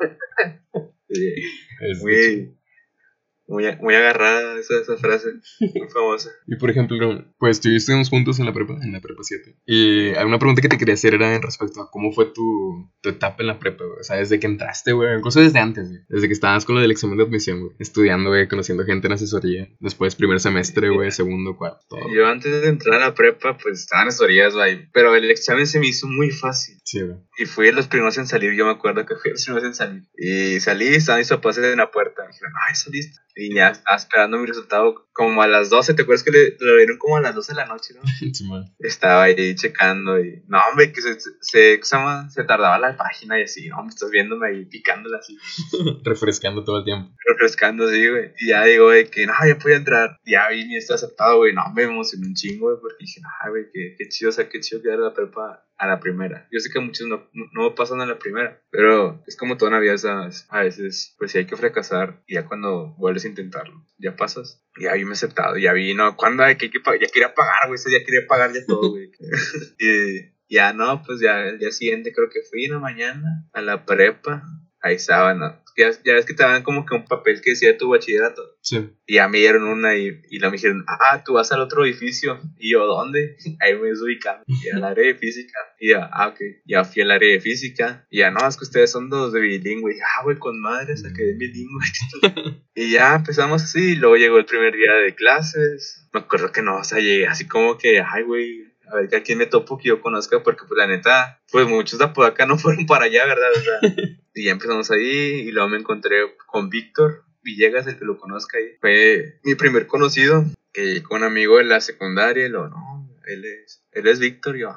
[3.48, 5.30] Muy, muy, muy agarrada esa, esa frase,
[5.60, 6.30] muy famosa.
[6.48, 9.56] Y por ejemplo, pues estuvimos juntos en la prepa, en la prepa 7.
[9.66, 13.10] Y una pregunta que te quería hacer era en respecto a cómo fue tu, tu
[13.10, 14.00] etapa en la prepa, güey.
[14.00, 16.02] O sea, desde que entraste, güey, incluso desde antes, güey.
[16.10, 17.76] Desde que estabas con lo del examen de admisión, güey.
[17.80, 19.68] Estudiando, güey, conociendo gente en asesoría.
[19.80, 22.14] Después, primer semestre, güey, segundo, cuarto, todo.
[22.14, 24.90] Yo antes de entrar a la prepa, pues estaba en asesorías, güey.
[24.94, 26.78] Pero el examen se me hizo muy fácil.
[26.84, 27.18] Sí, güey.
[27.38, 29.68] Y fui de los primeros en salir, yo me acuerdo que fui de los primeros
[29.68, 30.04] en salir.
[30.16, 32.24] Y salí, estaban mis papás en la puerta.
[32.24, 33.20] Me dijeron, ay, saliste.
[33.36, 35.96] Y ya estaba esperando mi resultado como a las 12.
[35.96, 38.02] ¿Te acuerdas que le, lo dieron como a las 12 de la noche, no?
[38.34, 38.46] Sí.
[38.80, 40.44] Estaba ahí checando y...
[40.48, 43.68] No, hombre, que se, se, se, se tardaba la página y así.
[43.70, 45.36] No, me estás viéndome ahí picándola así.
[46.04, 47.16] Refrescando todo el tiempo.
[47.26, 48.32] Refrescando, sí, güey.
[48.40, 50.20] Y ya digo, güey, que no, ya podía entrar.
[50.26, 51.54] Ya vi mi está aceptado, güey.
[51.54, 54.48] No, me emocioné un chingo, güey, porque dije, ah, güey, qué, qué chido, o sea,
[54.48, 56.48] qué chido quedar la prepa a la primera.
[56.52, 59.80] Yo sé que muchos no, no pasan a la primera, pero es como toda una
[59.80, 60.46] vida, ¿sabes?
[60.50, 64.64] A veces, pues sí hay que fracasar y ya cuando vuelves a intentarlo, ya pasas.
[64.80, 68.06] Ya vi me aceptado, ya vi, no, cuando hay que, ya quería pagar, güey, ya
[68.06, 69.12] quería pagar ya todo, güey.
[69.80, 73.62] y ya no, pues ya el día siguiente creo que fui en la mañana a
[73.62, 74.44] la prepa,
[74.82, 75.63] ahí estaba, ¿no?
[75.76, 78.58] Ya, ya ves que te dan como que un papel que decía tu bachillerato.
[78.62, 78.90] Sí.
[79.06, 81.86] Y ya me dieron una y, y la me dijeron, ah, tú vas al otro
[81.86, 82.40] edificio.
[82.58, 83.38] Y yo, ¿dónde?
[83.60, 84.44] Ahí me ubicando.
[84.48, 85.60] Y al área de física.
[85.80, 86.40] Y ya, ah, ok.
[86.66, 88.06] Ya fui al área de física.
[88.10, 89.96] Y ya, no, es que ustedes son dos de bilingüe.
[89.96, 91.86] Y ah, güey, con madre, saqué de bilingüe.
[92.76, 93.94] y ya empezamos así.
[93.94, 96.08] Y luego llegó el primer día de clases.
[96.14, 99.16] Me acuerdo que no, o sea, llegué así como que, ay, güey, a ver que
[99.16, 102.46] a quién me topo que yo conozca, porque pues la neta, pues muchos de acá
[102.46, 103.50] no fueron para allá, ¿verdad?
[103.56, 103.96] O sea,
[104.34, 106.18] y ya empezamos ahí y luego me encontré
[106.48, 108.78] con Víctor Villegas, el que lo conozca ahí.
[108.80, 113.44] Fue mi primer conocido, que con un amigo de la secundaria, y lo, no, él
[113.46, 114.74] es, él es Víctor, y yo.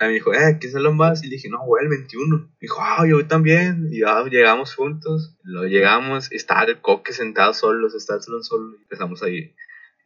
[0.00, 1.22] Y me dijo, eh, ¿qué salón vas?
[1.22, 2.38] Y le dije, no, güey, el 21.
[2.38, 3.88] Me dijo, ah, yo también.
[3.90, 5.36] Y ya llegamos juntos.
[5.42, 9.54] Lo llegamos, y estaba el coque sentado solo, estaba solo, solo, y empezamos ahí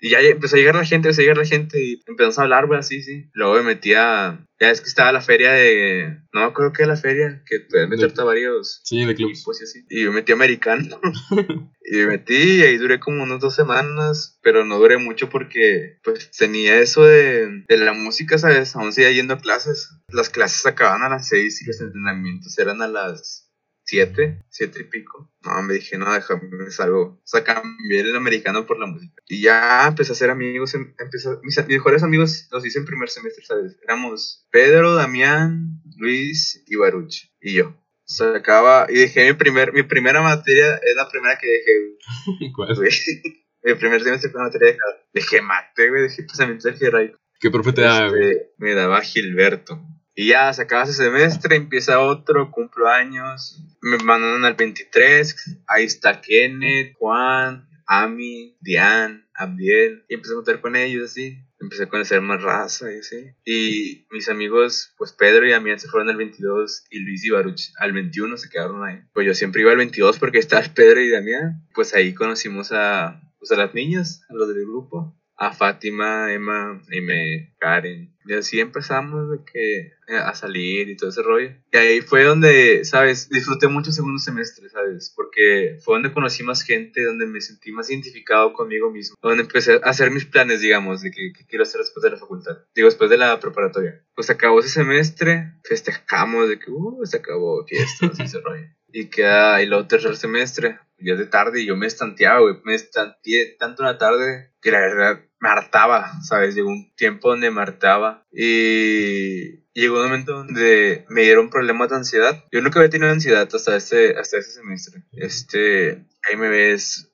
[0.00, 2.42] y ya empezó a llegar la gente, empezó a llegar la gente y empezamos a
[2.42, 3.30] hablar, güey, así, sí.
[3.34, 4.46] Luego me metí a...
[4.58, 6.18] Ya es que estaba la feria de...
[6.32, 8.80] No me acuerdo qué era la feria, que pueden meterte a varios...
[8.84, 9.44] Sí, de clubs.
[9.60, 9.84] Y, así.
[9.90, 11.00] y me metí a americano.
[11.84, 15.98] y me metí y ahí duré como unas dos semanas, pero no duré mucho porque
[16.02, 18.74] pues tenía eso de, de la música, ¿sabes?
[18.76, 19.90] Aún seguía yendo a clases.
[20.08, 23.49] Las clases acababan a las seis y los entrenamientos eran a las
[23.90, 25.28] siete, siete y pico.
[25.42, 27.02] No, me dije, no, déjame, salgo.
[27.02, 29.20] O sea, cambié el americano por la música.
[29.26, 30.74] Y ya empecé a hacer amigos.
[30.74, 33.76] Em, empecé, mis, mejores amigos los hice en primer semestre, ¿sabes?
[33.82, 37.32] Éramos Pedro, Damián, Luis y Baruch.
[37.40, 37.70] Y yo.
[37.70, 42.52] O sea, acaba, y dejé mi primer, mi primera materia, es la primera que dejé.
[42.54, 42.78] ¿Cuál?
[42.78, 44.78] mi primer semestre fue la materia de
[45.12, 49.80] Dejé mate, güey, dejé pensamiento de ¿Qué profe te daba, este, Me daba Gilberto.
[50.14, 55.84] Y ya se acaba ese semestre, empieza otro, cumplo años, me mandan al 23, ahí
[55.84, 61.88] está Kenneth, Juan, Ami, Diane, Abdiel, y empecé a contar con ellos así, empecé a
[61.88, 63.30] conocer más raza y así.
[63.44, 67.72] Y mis amigos, pues Pedro y Damián se fueron al 22 y Luis y Baruch
[67.78, 69.00] al 21 se quedaron ahí.
[69.14, 73.20] Pues yo siempre iba al 22 porque estaba Pedro y Damián, pues ahí conocimos a,
[73.38, 78.09] pues a las niñas, a los del grupo a Fátima, Emma, y me, Karen.
[78.24, 79.78] Y así empezamos de que,
[80.08, 81.50] eh, a salir y todo ese rollo.
[81.72, 83.28] Y ahí fue donde, ¿sabes?
[83.30, 85.12] Disfruté mucho el segundo semestre, ¿sabes?
[85.16, 89.16] Porque fue donde conocí más gente, donde me sentí más identificado conmigo mismo.
[89.22, 92.58] Donde empecé a hacer mis planes, digamos, de que, quiero hacer después de la facultad.
[92.74, 94.04] Digo, después de la preparatoria.
[94.14, 98.66] Pues acabó ese semestre, festejamos de que, uh, se acabó fiestas y ese rollo.
[98.92, 102.56] Y queda ahí el tercer semestre, ya de tarde, y yo me estanteaba, güey.
[102.64, 106.54] Me estanteé tanto en la tarde que la verdad me hartaba, ¿sabes?
[106.54, 111.96] Llegó un tiempo donde me hartaba y llegó un momento donde me dieron problemas de
[111.96, 112.44] ansiedad.
[112.52, 115.02] Yo nunca había tenido ansiedad hasta este, hasta ese semestre.
[115.12, 117.10] Este, ahí me ves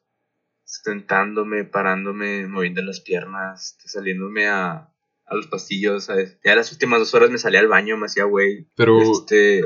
[0.65, 4.93] sentándome, parándome, moviendo las piernas, saliéndome a,
[5.27, 6.39] a los pastillos, ¿sabes?
[6.45, 8.67] Ya las últimas dos horas me salía al baño, me hacía güey.
[8.77, 9.61] Pero, este...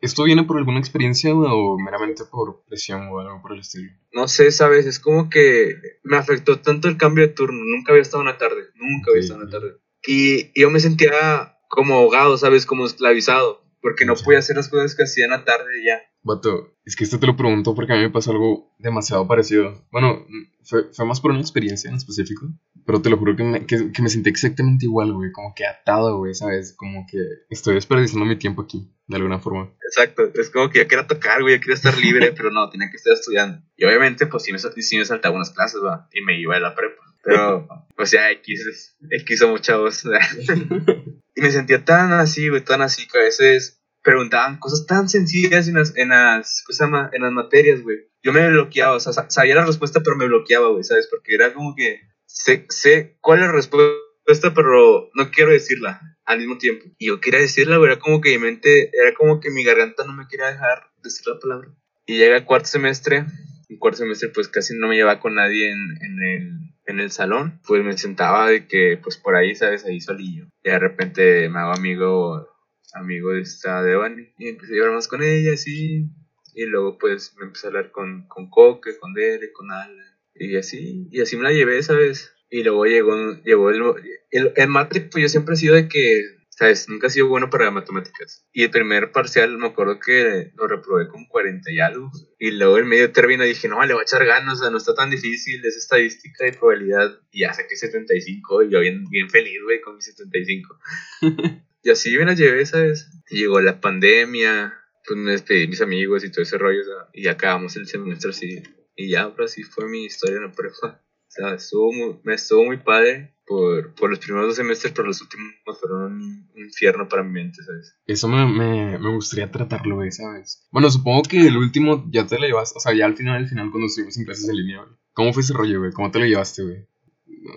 [0.00, 3.90] ¿esto viene por alguna experiencia o meramente por presión o algo por el estilo?
[4.12, 4.86] No sé, ¿sabes?
[4.86, 7.60] Es como que me afectó tanto el cambio de turno.
[7.64, 9.76] Nunca había estado en la tarde, nunca había estado en la tarde.
[10.06, 12.66] Y, y yo me sentía como ahogado, ¿sabes?
[12.66, 16.00] Como esclavizado porque no podía hacer las cosas que hacía en la tarde ya.
[16.22, 19.86] Vato, es que esto te lo pregunto porque a mí me pasó algo demasiado parecido.
[19.90, 20.26] Bueno,
[20.64, 22.46] fue, fue más por una experiencia en específico,
[22.84, 25.66] pero te lo juro que me, que, que me sentí exactamente igual, güey, como que
[25.66, 26.74] atado, güey, ¿sabes?
[26.76, 29.72] Como que estoy desperdiciando mi tiempo aquí, de alguna forma.
[29.86, 32.90] Exacto, es como que ya quería tocar, güey, ya quería estar libre, pero no, tenía
[32.90, 33.62] que estar estudiando.
[33.76, 36.60] Y obviamente, pues sí me, sí me saltaba unas clases, va, y me iba a
[36.60, 37.09] la prepa.
[37.22, 40.04] Pero, pues ya, X, X somos chavos.
[41.34, 45.68] y me sentía tan así, güey, tan así que a veces preguntaban cosas tan sencillas
[45.68, 46.64] en las, en las,
[47.12, 47.98] en las materias, güey.
[48.22, 51.08] Yo me bloqueaba, o sea, sabía la respuesta, pero me bloqueaba, güey, ¿sabes?
[51.10, 56.38] Porque era como que sé, sé cuál es la respuesta, pero no quiero decirla al
[56.38, 56.86] mismo tiempo.
[56.98, 60.04] Y yo quería decirla, güey, era como que mi mente, era como que mi garganta
[60.04, 61.68] no me quería dejar decir la palabra.
[62.06, 63.24] Y llega el cuarto semestre,
[63.68, 67.10] el cuarto semestre pues casi no me llevaba con nadie en, en el en el
[67.10, 69.84] salón, pues me sentaba de que, pues por ahí, ¿sabes?
[69.84, 70.46] Ahí solillo.
[70.62, 72.48] Y de repente me hago amigo,
[72.94, 74.28] amigo de esta Devani.
[74.38, 76.06] Y empecé a llevar más con ella, así.
[76.54, 79.96] Y luego, pues, me empecé a hablar con, con Coque, con Dere, con Alan.
[80.34, 82.32] Y así, y así me la llevé, ¿sabes?
[82.50, 83.82] Y luego llegó, llegó el,
[84.30, 86.90] el, el Matrix, pues yo siempre he sido de que ¿sabes?
[86.90, 88.46] Nunca he sido bueno para matemáticas.
[88.52, 92.10] Y el primer parcial me acuerdo que lo reprobé con 40 y algo.
[92.38, 94.76] Y luego el medio término dije, no, le voy a echar ganas, o sea, no
[94.76, 97.18] está tan difícil, es estadística y probabilidad.
[97.30, 100.78] Y ya saqué 75 y yo bien, bien feliz, güey, con mi 75.
[101.82, 103.08] y así me la llevé, ¿sabes?
[103.30, 104.74] Y llegó la pandemia,
[105.06, 106.82] pues me despedí de mis amigos y todo ese rollo,
[107.14, 108.62] y acabamos el semestre así.
[108.96, 111.00] Y ya, pero así fue mi historia en la prueba.
[111.30, 111.92] O sea, estuvo
[112.24, 116.50] me estuvo muy padre por, por, los primeros dos semestres, pero los últimos fueron un,
[116.56, 117.96] infierno para mi mente, ¿sabes?
[118.04, 120.66] Eso me, me, me gustaría tratarlo, güey, ¿sabes?
[120.72, 123.48] Bueno, supongo que el último ya te lo llevaste, o sea, ya al final, al
[123.48, 124.96] final, cuando estuvimos en clases en línea, güey.
[125.12, 125.92] ¿Cómo fue ese rollo, güey?
[125.92, 126.86] ¿Cómo te lo llevaste, güey?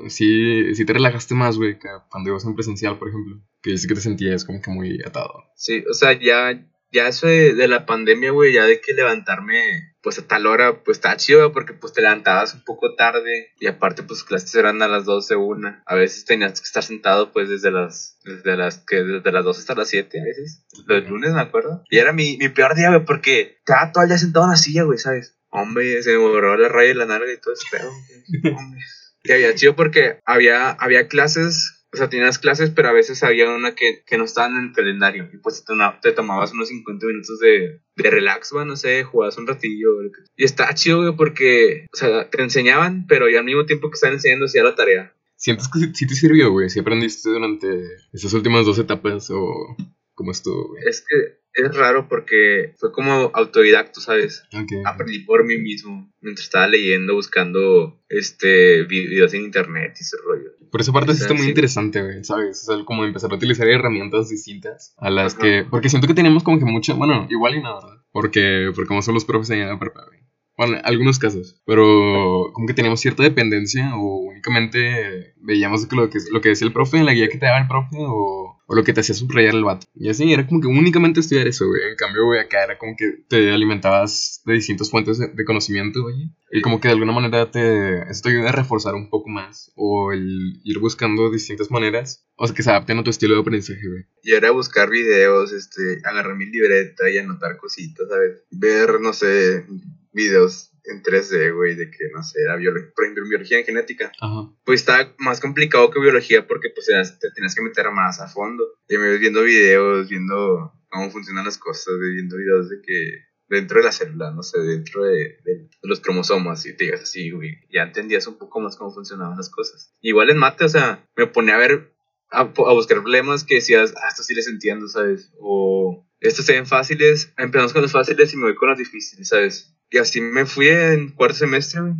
[0.07, 3.41] Sí, sí te relajaste más, güey, que cuando ibas en presencial, por ejemplo.
[3.61, 5.45] Que dice que te sentías como que muy atado.
[5.55, 10.19] Sí, o sea, ya, ya eso de, la pandemia, güey, ya de que levantarme pues
[10.19, 14.03] a tal hora, pues está chido, porque pues te levantabas un poco tarde y aparte
[14.03, 15.81] pues clases eran a las 12, una.
[15.85, 19.59] A veces tenías que estar sentado pues desde las, desde las, que desde las 12
[19.61, 20.65] hasta las 7 a veces.
[20.85, 21.83] Los lunes me acuerdo.
[21.89, 24.57] Y era mi, mi peor día, güey, porque estaba todo el día sentado en la
[24.57, 25.35] silla, güey, ¿sabes?
[25.49, 27.89] Hombre, se me borró la raya de la nalga y todo ese pedo.
[28.57, 28.81] Hombre.
[29.23, 33.49] Y había chido porque había, había clases o sea, tenías clases, pero a veces había
[33.49, 35.29] una que, que no estaba en el calendario.
[35.31, 39.37] Y pues te, te tomabas unos 50 minutos de, de relax, bueno, no sé, jugabas
[39.37, 39.89] un ratillo.
[40.35, 43.95] Y está chido, güey, porque, o sea, te enseñaban, pero ya al mismo tiempo que
[43.95, 45.13] estaban enseñando hacía la tarea.
[45.35, 46.69] ¿Sientes que sí te sirvió, güey?
[46.69, 47.67] ¿Si aprendiste durante
[48.11, 49.75] esas últimas dos etapas o
[50.15, 50.83] cómo estuvo, güey?
[50.87, 54.43] Es que es raro porque fue como autodidacto, ¿sabes?
[54.85, 60.51] Aprendí por mí mismo mientras estaba leyendo, buscando este videos en internet y ese rollo.
[60.71, 62.67] Por esa parte sí está muy interesante, güey, ¿sabes?
[62.67, 65.65] O sea, como empezar a utilizar herramientas distintas a las que...
[65.69, 66.93] Porque siento que tenemos como que mucha...
[66.93, 68.03] Bueno, igual y nada, ¿verdad?
[68.11, 70.19] Porque, porque como son los profes en la prepa, güey.
[70.57, 71.61] Bueno, algunos casos.
[71.65, 76.73] Pero como que teníamos cierta dependencia o únicamente veíamos lo que, lo que decía el
[76.73, 79.15] profe en la guía que te daba el profe o, o lo que te hacía
[79.15, 79.87] subrayar el vato.
[79.95, 81.81] Y así era como que únicamente estudiar eso, güey.
[81.89, 86.31] En cambio, güey, acá era como que te alimentabas de distintas fuentes de, conocimiento, güey.
[86.51, 90.11] Y como que de alguna manera te, esto ayuda a reforzar un poco más o
[90.11, 93.87] el ir buscando distintas maneras o sea, que se adapten a tu estilo de aprendizaje,
[93.87, 94.05] güey.
[94.23, 98.43] Y era buscar videos, este, agarrar mi libreta y anotar cositas, ¿sabes?
[98.51, 99.65] Ver, no sé,
[100.13, 104.11] videos en 3D, güey, de que, no sé, era biología, por ejemplo, biología en genética.
[104.19, 104.51] Ajá.
[104.65, 106.87] Pues está más complicado que biología porque, pues,
[107.19, 108.65] te tenías que meter más a fondo.
[108.87, 113.79] Y me ves viendo videos, viendo cómo funcionan las cosas, viendo videos de que dentro
[113.79, 115.39] de la célula, no sé, dentro de,
[115.81, 119.49] los cromosomas y te digas así, güey, ya entendías un poco más cómo funcionaban las
[119.49, 119.93] cosas.
[120.01, 121.93] Igual en mate, o sea, me ponía a ver,
[122.31, 125.31] a, buscar problemas que decías, ah, esto sí les entiendo, ¿sabes?
[125.39, 129.27] O estos se ven fáciles, empezamos con los fáciles y me voy con los difíciles,
[129.27, 129.75] ¿sabes?
[129.93, 131.93] Y así me fui en cuarto semestre, güey.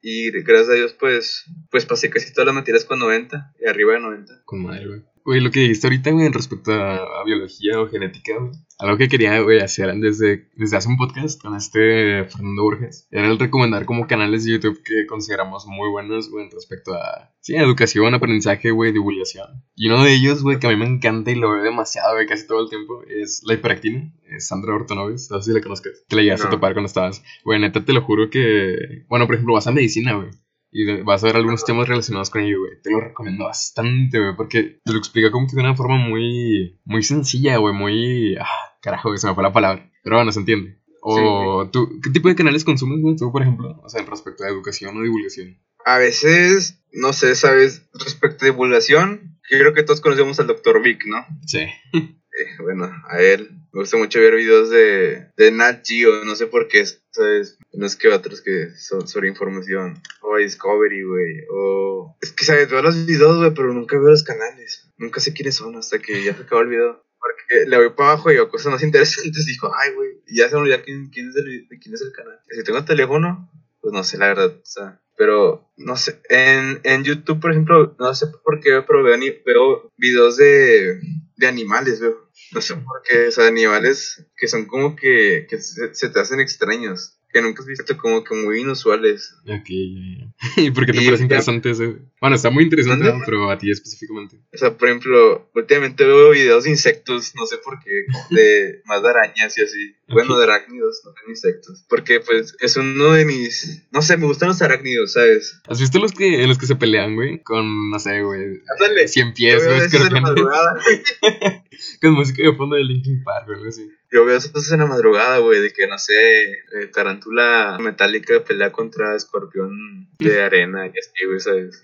[0.00, 3.94] Y gracias a Dios, pues, pues pasé casi todas las materias con 90 y arriba
[3.94, 4.42] de 90.
[4.44, 5.02] Con madre, güey.
[5.24, 8.52] Güey, lo que dijiste ahorita, güey, en respecto a, biología o genética, güey.
[8.78, 13.06] Algo que quería, güey, hacer desde, desde hace un podcast con este Fernando Borges.
[13.12, 17.32] Era el recomendar como canales de YouTube que consideramos muy buenos, güey, en respecto a,
[17.40, 19.62] sí, educación, aprendizaje, güey, divulgación.
[19.76, 22.26] Y uno de ellos, güey, que a mí me encanta y lo veo demasiado, güey,
[22.26, 24.12] casi todo el tiempo, es la hiperactina.
[24.24, 26.04] Es Sandra Ortonovis, no sé si la conozcas.
[26.08, 27.22] Te la llegaste a topar cuando estabas.
[27.44, 30.30] Güey, neta, te lo juro que, bueno, por ejemplo, vas a medicina, güey
[30.72, 32.80] y vas a ver algunos temas relacionados con ello, güey.
[32.82, 36.80] Te lo recomiendo bastante, güey, porque te lo explica como que de una forma muy,
[36.84, 38.36] muy sencilla, güey, muy...
[38.36, 39.92] Ah, carajo, que se me fue la palabra.
[40.02, 40.80] Pero bueno, se entiende.
[41.02, 43.80] O tú, ¿qué tipo de canales consumes, güey, tú, por ejemplo?
[43.84, 45.58] O sea, respecto a educación o divulgación.
[45.84, 47.86] A veces, no sé, ¿sabes?
[47.92, 51.24] Respecto a divulgación, creo que todos conocemos al doctor Vic, ¿no?
[51.46, 51.66] Sí.
[52.34, 56.46] Eh, bueno, a él me gusta mucho ver videos de, de Nat Geo, no sé
[56.46, 57.58] por qué, ¿sabes?
[57.74, 60.00] No es que otros que son sobre información.
[60.20, 61.44] O Discovery, güey.
[61.50, 62.16] O.
[62.20, 62.70] Es que, ¿sabes?
[62.70, 64.88] Veo los videos, güey, pero nunca veo los canales.
[64.98, 67.02] Nunca sé quiénes son hasta que ya se acabó el video.
[67.18, 69.46] Porque le voy para abajo y veo cosas más interesantes.
[69.48, 70.10] Y digo, ay, güey.
[70.26, 72.38] Y ya se me olvidó quién, quién, es el, quién es el canal.
[72.50, 74.56] Si tengo teléfono, pues no sé, la verdad.
[74.56, 76.20] O sea, pero no sé.
[76.28, 81.00] En, en YouTube, por ejemplo, no sé por qué, pero veo, veo videos de,
[81.36, 82.28] de animales, veo.
[82.52, 86.40] No sé por qué, o sea, animales que son como que, que se, te hacen
[86.40, 89.34] extraños que nunca has visto como que muy inusuales.
[89.46, 89.68] Ok,
[90.56, 91.96] ¿Y por qué te parece interesante eso?
[92.20, 94.36] Bueno, está muy interesante, pero a ti específicamente.
[94.52, 99.02] O sea, por ejemplo, últimamente veo videos de insectos, no sé por qué, de más
[99.02, 99.96] de arañas y así.
[100.08, 101.86] Bueno, de arácnidos, no de insectos.
[101.88, 103.86] Porque pues es uno de mis...
[103.92, 105.58] No sé, me gustan los arácnidos, ¿sabes?
[105.66, 107.42] ¿Has visto los que, los que se pelean, güey?
[107.42, 108.60] Con, no sé, güey.
[108.68, 109.08] Ándale.
[109.08, 109.80] 100 pies, güey.
[112.00, 113.90] Con música de fondo de Linkin Park, güey, así.
[114.12, 118.70] Yo veo esas en la madrugada, güey, de que, no sé, eh, tarántula metálica pelea
[118.70, 121.82] contra escorpión de arena y así, güey, ¿sabes?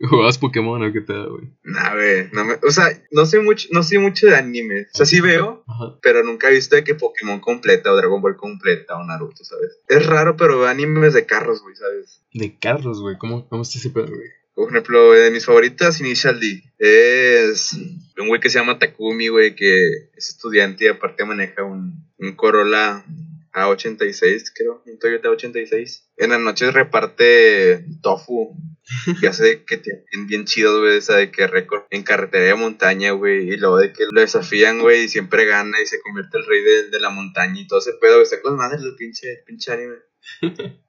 [0.00, 1.48] ¿Jugabas Pokémon o qué tal, güey?
[1.64, 4.82] Nah, güey, no me, o sea, no sé mucho, no sé mucho de anime.
[4.82, 5.64] O sea, sí veo,
[6.00, 9.80] pero nunca he visto de que Pokémon completa o Dragon Ball completa o Naruto, ¿sabes?
[9.88, 12.22] Es raro, pero veo animes de carros, güey, ¿sabes?
[12.32, 14.30] De carros, güey, ¿cómo, cómo está ese pedo, güey?
[14.54, 16.62] Por ejemplo, de mis favoritas, Initial D.
[16.78, 17.72] Es
[18.18, 19.74] un güey que se llama Takumi, güey, que
[20.16, 23.04] es estudiante y aparte maneja un, un Corolla
[23.52, 26.08] A86, creo, un Toyota 86.
[26.18, 28.56] En las noches reparte tofu,
[29.20, 33.10] que hace que te bien chido, güey, esa de que récord en carretera de montaña,
[33.10, 36.46] güey, y luego de que lo desafían, güey, y siempre gana y se convierte el
[36.46, 39.42] rey de, de la montaña y todo ese pedo, güey, está con madre el pinche,
[39.46, 39.96] pinche anime.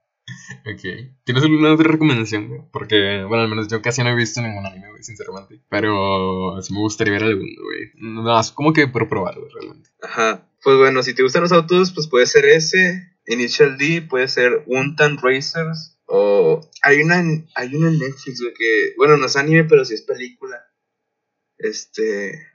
[0.65, 0.81] Ok.
[1.23, 2.61] ¿Tienes alguna otra recomendación, güey?
[2.71, 5.61] Porque, bueno, al menos yo casi no he visto ningún anime, güey, sinceramente.
[5.69, 7.91] Pero sí me gustaría ver alguno, güey.
[7.95, 9.89] No, más como que por probarlo, realmente.
[10.01, 10.49] Ajá.
[10.63, 13.11] Pues bueno, si te gustan los autos, pues puede ser ese.
[13.27, 15.99] Initial D, puede ser Untan Racers.
[16.07, 17.23] O hay una,
[17.55, 20.63] hay una en Netflix, güey, que, bueno, no es anime, pero sí es película.
[21.57, 22.47] Este.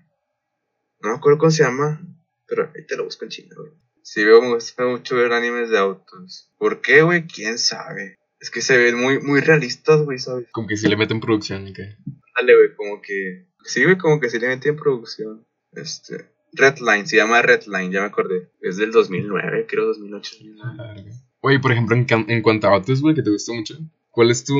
[1.00, 2.00] No me acuerdo cómo se llama,
[2.46, 3.72] pero ahí te lo busco en chino, güey.
[4.12, 6.50] Sí, veo, me gusta mucho ver animes de autos.
[6.58, 7.28] ¿Por qué, güey?
[7.28, 8.16] ¿Quién sabe?
[8.40, 10.48] Es que se ven muy, muy realistas, güey, ¿sabes?
[10.50, 11.94] Como que si le meten producción qué.
[12.36, 13.46] Dale, güey, como que...
[13.62, 15.46] Sí, güey, como que si le meten producción.
[15.70, 16.28] Este...
[16.52, 18.50] Redline, se llama Redline, ya me acordé.
[18.60, 20.32] Es del 2009, creo 2008.
[20.40, 21.12] 2009.
[21.42, 23.78] Oye, por ejemplo, en, en cuanto a autos, güey, que te gustó mucho.
[24.10, 24.58] ¿Cuál es tu,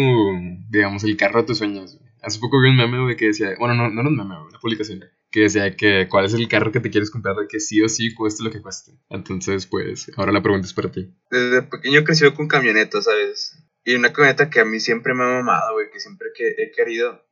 [0.68, 2.08] digamos, el carro de tus sueños, güey?
[2.22, 3.56] Hace poco vi un meme, güey, que decía...
[3.58, 6.48] Bueno, no, no era un meme, güey, una publicación que decía que cuál es el
[6.48, 8.92] carro que te quieres comprar que sí o sí cueste lo que cueste.
[9.08, 11.14] Entonces, pues, ahora la pregunta es para ti.
[11.30, 13.56] Desde pequeño crecí con camionetas, ¿sabes?
[13.84, 16.72] Y una camioneta que a mí siempre me ha mamado, güey, que siempre que he
[16.72, 17.24] querido.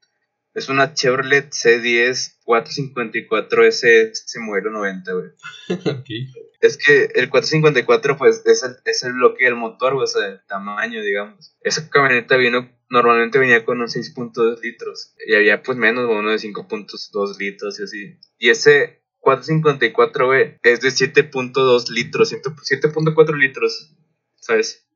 [0.54, 5.30] Es una Chevrolet C10 454S, ese modelo 90, güey.
[6.60, 10.26] Es que el 454, pues, es el, es el bloque del motor, güey, o sea,
[10.26, 11.54] el tamaño, digamos.
[11.60, 16.36] Esa camioneta vino normalmente venía con unos 6.2 litros y había pues menos, uno de
[16.36, 18.18] 5.2 litros y así.
[18.38, 23.94] Y ese 454, güey, es de 7.2 litros, 7.4 litros,
[24.36, 24.86] ¿sabes?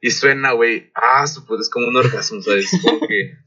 [0.00, 2.70] Y suena, güey, ah, pues es como un orgasmo, ¿sabes?
[2.82, 3.38] Como que,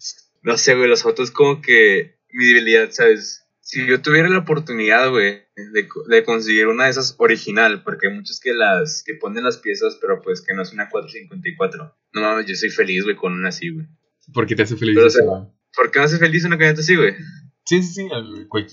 [0.41, 3.46] no sé, güey, los autos como que mi debilidad, ¿sabes?
[3.69, 8.13] Si yo tuviera la oportunidad, güey, de, de, conseguir una de esas original, porque hay
[8.13, 11.93] muchos que las que ponen las piezas, pero pues que no es una 454.
[12.13, 13.85] No mames, yo soy feliz, güey, con una así, güey.
[14.33, 15.53] ¿Por qué te hace feliz eso?
[15.75, 17.13] ¿Por qué me hace feliz una camioneta así, güey?
[17.65, 18.09] Sí, sí, sí,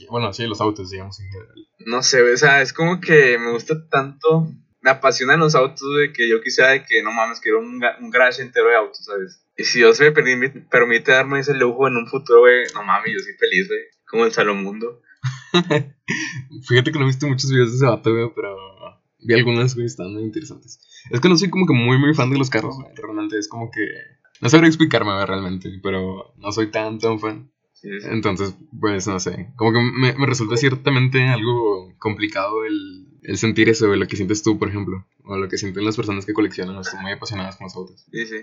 [0.08, 1.54] bueno, sí, los autos, digamos, en general.
[1.86, 4.48] No sé, o sea, es como que me gusta tanto
[4.84, 8.10] me apasionan los autos, güey, que yo quisiera de que, no mames, quiero un, un
[8.10, 9.42] garage entero de autos, ¿sabes?
[9.56, 13.14] Y si Dios me permite, permite darme ese lujo en un futuro, güey, no mames,
[13.14, 13.80] yo soy feliz, güey,
[14.14, 15.02] como el Salomundo.
[16.68, 18.56] Fíjate que no he visto muchos videos de ese vato, pero
[19.18, 20.80] vi algunas, güey, están muy interesantes.
[21.10, 23.72] Es que no soy como que muy, muy fan de los carros, realmente es como
[23.72, 23.80] que...
[24.40, 27.50] No sabría explicarme, realmente, pero no soy tan, tan fan.
[27.84, 33.68] Entonces, pues, no sé, como que me, me resulta ciertamente algo complicado el el sentir
[33.68, 35.06] eso, de lo que sientes tú, por ejemplo.
[35.24, 38.04] O lo que sienten las personas que coleccionan, están muy apasionadas con los autos.
[38.12, 38.36] Sí, sí.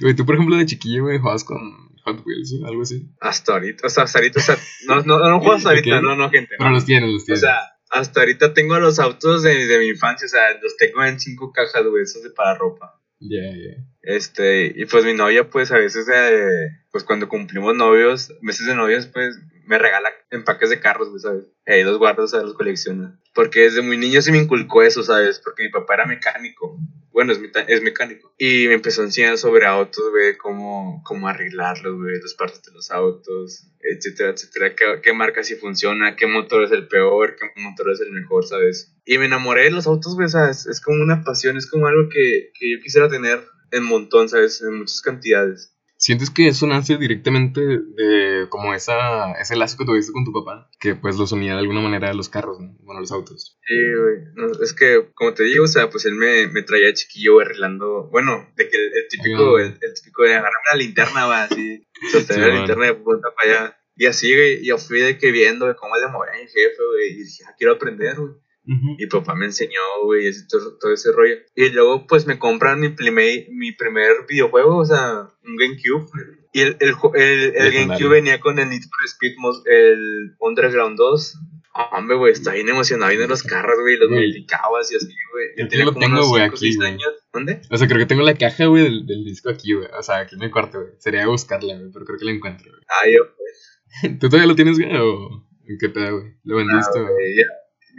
[0.00, 1.58] Güey, tú, por ejemplo, de chiquillo, güey, jugabas con
[2.04, 3.06] Hot Wheels, o algo así.
[3.20, 6.16] Hasta ahorita, o sea, hasta ahorita, o sea, no, no, no juego hasta ahorita, no,
[6.16, 6.54] no, gente.
[6.56, 7.42] Pero los tienes, los tienes.
[7.42, 7.58] O sea,
[7.90, 11.52] hasta ahorita tengo los autos de, de mi infancia, o sea, los tengo en cinco
[11.52, 13.01] cajas, güey, esos de para ropa.
[13.24, 13.76] Ya, ya.
[14.02, 18.74] Este, y pues mi novia, pues a veces, eh, pues cuando cumplimos novios, meses de
[18.74, 19.38] novios, pues
[19.72, 21.44] me regala empaques de carros, güey, ¿sabes?
[21.66, 22.44] Y ahí los guardo, ¿sabes?
[22.44, 23.18] Los colecciona.
[23.34, 25.38] Porque desde muy niño se me inculcó eso, ¿sabes?
[25.38, 26.78] Porque mi papá era mecánico.
[27.10, 28.34] Bueno, es, es mecánico.
[28.36, 32.72] Y me empezó a enseñar sobre autos, güey, cómo, cómo arreglarlos, güey, las partes de
[32.72, 34.74] los autos, etcétera, etcétera.
[34.74, 38.46] Qué, qué marca sí funciona, qué motor es el peor, qué motor es el mejor,
[38.46, 38.94] ¿sabes?
[39.06, 40.66] Y me enamoré de los autos, güey, ¿sabes?
[40.66, 44.60] Es como una pasión, es como algo que, que yo quisiera tener en montón, ¿sabes?
[44.60, 45.74] En muchas cantidades.
[46.02, 50.68] ¿Sientes que eso nace directamente de como esa, ese lazo que tuviste con tu papá?
[50.80, 52.76] Que pues los unía de alguna manera a los carros, ¿no?
[52.80, 53.56] Bueno, a los autos.
[53.64, 54.50] Sí, güey.
[54.60, 58.50] es que, como te digo, o sea, pues él me, me traía chiquillo arreglando, bueno,
[58.56, 62.86] de que el, típico, el, típico de agarrarme la linterna, va, así, sostener la linterna
[62.86, 63.78] de punta para allá.
[63.94, 67.12] Y así, güey, yo fui de que viendo cómo le movía a mi jefe, güey,
[67.12, 68.32] y dije, ah, quiero aprender, güey.
[68.64, 71.34] Y papá me enseñó, güey, todo, todo, ese rollo.
[71.56, 76.06] Y luego, pues me compran mi, primer, mi primer videojuego, o sea, un GameCube.
[76.52, 79.32] Y el, el, el, GameCube venía con el Need for Speed,
[79.66, 81.38] el Underground 2.
[81.92, 85.68] hombre, güey, está bien emocionado viendo los carros, güey, los modificabas y así, güey.
[85.68, 87.14] Yo lo tengo, güey, aquí, años.
[87.32, 87.62] ¿Dónde?
[87.68, 89.88] O sea, creo que tengo la caja, güey, del, del, disco aquí, güey.
[89.98, 90.92] O sea, aquí en el cuarto, güey.
[90.98, 92.82] Sería buscarla, güey, pero creo que la encuentro, güey.
[92.88, 94.18] Ah, yo, pues.
[94.20, 96.34] ¿Tú todavía lo tienes, güey, o en qué pedo, güey?
[96.44, 97.36] ¿Lo vendiste, ah, güey?
[97.36, 97.46] Ya,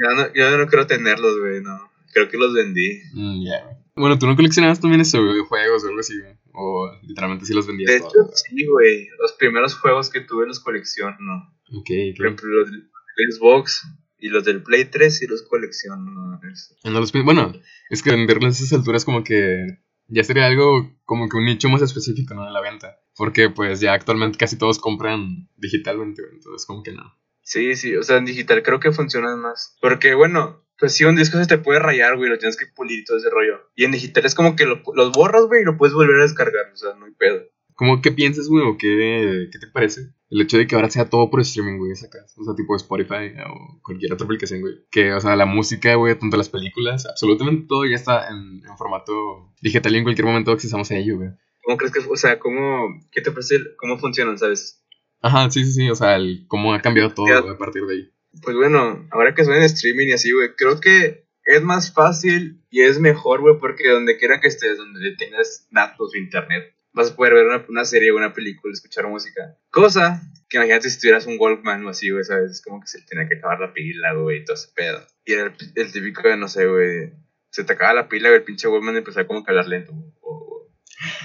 [0.03, 1.91] yo no, yo no quiero tenerlos, güey, no.
[2.13, 3.01] Creo que los vendí.
[3.13, 5.39] Mm, ya, Bueno, ¿tú no coleccionabas también eso, güey?
[5.39, 6.33] Juegos o algo así, güey.
[6.53, 7.89] O literalmente sí los vendías.
[7.89, 9.07] De hecho, sí, güey.
[9.19, 11.15] Los primeros juegos que tuve los colecciono.
[11.71, 12.89] Ok, Por ejemplo, los del
[13.31, 13.87] Xbox
[14.19, 16.39] y los del Play 3 sí los colecciono.
[16.83, 17.51] Ah, no los, bueno,
[17.89, 21.69] es que venderlos a esas alturas como que ya sería algo como que un nicho
[21.69, 22.45] más específico, ¿no?
[22.45, 22.99] De la venta.
[23.15, 27.15] Porque pues ya actualmente casi todos compran digitalmente, entonces como que no.
[27.43, 29.77] Sí, sí, o sea, en digital creo que funcionan más.
[29.81, 33.03] Porque, bueno, pues si un disco se te puede rayar, güey, lo tienes que pulir
[33.05, 33.69] todo ese rollo.
[33.75, 36.23] Y en digital es como que lo, los borras, güey, y lo puedes volver a
[36.23, 37.43] descargar, o sea, no hay pedo.
[37.75, 40.13] ¿Cómo qué piensas, güey, o qué, qué te parece?
[40.29, 42.33] El hecho de que ahora sea todo por streaming, güey, sacas.
[42.37, 44.75] O sea, tipo Spotify o cualquier otra aplicación, güey.
[44.91, 48.77] Que, o sea, la música, güey, tanto las películas, absolutamente todo ya está en, en
[48.77, 51.29] formato digital y en cualquier momento accesamos a ello, güey.
[51.63, 54.82] ¿Cómo crees que, o sea, cómo, qué te parece, cómo funcionan, sabes?
[55.23, 58.11] Ajá, sí, sí, sí, o sea, el, cómo ha cambiado todo a partir de ahí.
[58.41, 62.61] Pues bueno, ahora que son en streaming y así, güey, creo que es más fácil
[62.69, 67.11] y es mejor, güey, porque donde quiera que estés, donde tengas datos o internet, vas
[67.11, 69.57] a poder ver una, una serie o una película, escuchar música.
[69.71, 72.51] Cosa que imagínate si tuvieras un Walkman o así, güey, ¿sabes?
[72.51, 75.05] Es como que se le tenía que acabar la pila, güey, y todo ese pedo.
[75.25, 77.13] Y era el, el típico de, no sé, güey,
[77.49, 79.93] se te acaba la pila, güey, el pinche Walkman empezaba como que a hablar lento,
[80.21, 80.22] o,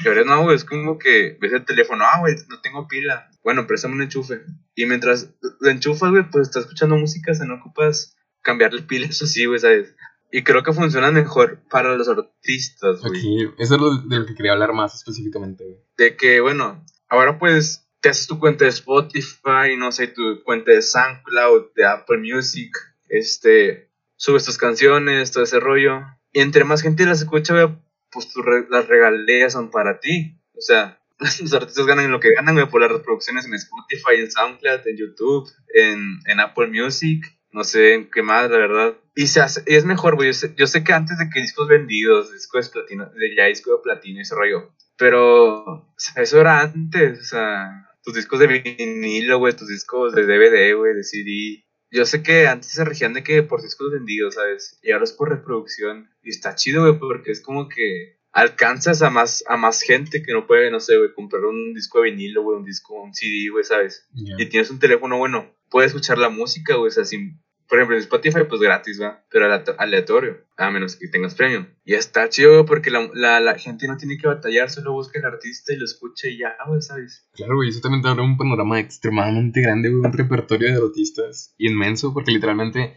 [0.05, 3.31] y ahora no, güey, es como que ves el teléfono, ah, güey, no tengo pila.
[3.43, 4.43] Bueno, préstame un enchufe.
[4.74, 9.47] Y mientras lo enchufas, güey, pues estás escuchando música, se no ocupas cambiarle pilas así,
[9.47, 9.95] güey, ¿sabes?
[10.31, 13.47] Y creo que funciona mejor para los artistas, güey.
[13.47, 15.79] Ok, eso es lo de lo que quería hablar más específicamente, güey.
[15.97, 20.72] De que, bueno, ahora pues te haces tu cuenta de Spotify, no sé, tu cuenta
[20.72, 22.70] de SoundCloud, de Apple Music,
[23.09, 26.03] este, subes tus canciones, todo ese rollo.
[26.33, 27.79] Y entre más gente las escucha, güey,
[28.11, 28.29] pues
[28.71, 30.39] las regalías son para ti.
[30.57, 31.01] O sea,
[31.41, 34.97] los artistas ganan lo que ganan, güey, por las reproducciones en Spotify, en SoundCloud, en
[34.97, 38.97] YouTube, en, en Apple Music, no sé en qué más, la verdad.
[39.15, 40.31] Y, se hace, y es mejor, güey.
[40.57, 43.83] Yo sé, que antes de que discos vendidos, discos de platino, de ya disco de
[43.83, 44.73] platino y ese rollo.
[44.97, 50.15] Pero o sea, eso era antes, o sea, tus discos de vinilo, güey, tus discos
[50.15, 51.65] de DVD, güey, de CD.
[51.91, 54.78] Yo sé que antes se regían de que por discos vendidos, ¿sabes?
[54.82, 56.11] Y ahora es por reproducción.
[56.22, 60.32] Y está chido, güey, porque es como que alcanzas a más, a más gente que
[60.32, 63.49] no puede, no sé, güey, comprar un disco de vinilo, güey, un disco, un CD,
[63.51, 64.07] güey, ¿sabes?
[64.14, 67.97] Y tienes un teléfono, bueno, puedes escuchar la música, güey, o sea, sin, por ejemplo,
[67.97, 69.23] en Spotify, pues gratis, ¿va?
[69.31, 69.47] Pero
[69.79, 71.66] aleatorio, a menos que tengas premium.
[71.85, 75.75] Y está chido, porque la, la, gente no tiene que batallar, solo busca el artista
[75.75, 77.29] y lo escucha y ya, güey, ¿sabes?
[77.35, 82.14] Claro, güey, eso también te un panorama extremadamente grande, güey, un repertorio de artistas inmenso,
[82.14, 82.95] porque literalmente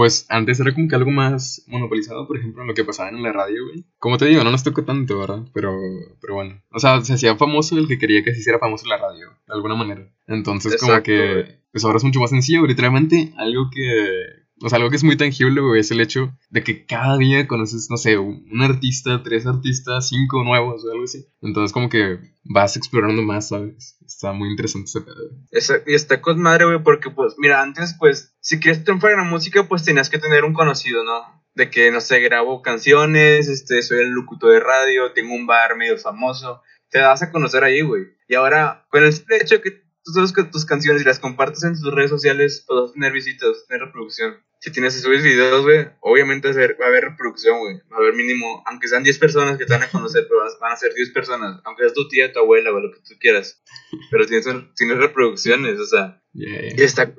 [0.00, 3.22] pues antes era como que algo más monopolizado, por ejemplo, en lo que pasaba en
[3.22, 3.84] la radio, güey.
[3.98, 5.42] Como te digo, no nos tocó tanto, ¿verdad?
[5.52, 5.78] Pero,
[6.22, 6.62] pero bueno.
[6.72, 9.28] O sea, se hacía famoso el que quería que se hiciera famoso en la radio,
[9.46, 10.10] de alguna manera.
[10.26, 14.90] Entonces, como que, pues ahora es mucho más sencillo, literalmente algo que o sea, algo
[14.90, 18.18] que es muy tangible, güey, es el hecho de que cada día conoces, no sé,
[18.18, 21.26] un artista, tres artistas, cinco nuevos o algo así.
[21.40, 23.96] Entonces, como que vas explorando más, ¿sabes?
[24.06, 25.82] Está muy interesante ese pedo.
[25.86, 29.24] y está con madre, güey, porque, pues, mira, antes, pues, si quieres triunfar en la
[29.24, 31.42] música, pues tenías que tener un conocido, ¿no?
[31.54, 35.76] De que, no sé, grabo canciones, este, soy el locutor de radio, tengo un bar
[35.76, 36.60] medio famoso.
[36.90, 38.08] Te vas a conocer ahí, güey.
[38.28, 39.70] Y ahora, con el hecho de que
[40.04, 42.92] tú sabes que tus canciones y las compartes en tus redes sociales, pues vas a
[42.92, 47.58] tener visitas, tener reproducción si tienes que subir videos, güey, obviamente va a haber reproducción,
[47.60, 47.76] güey.
[47.90, 50.72] Va a haber mínimo, aunque sean 10 personas que te van a conocer, pero van
[50.72, 51.60] a ser 10 personas.
[51.64, 53.62] Aunque seas tu tía, tu abuela, o lo que tú quieras.
[54.10, 54.46] Pero tienes,
[54.76, 56.22] tienes reproducciones, o sea.
[56.34, 57.12] Y está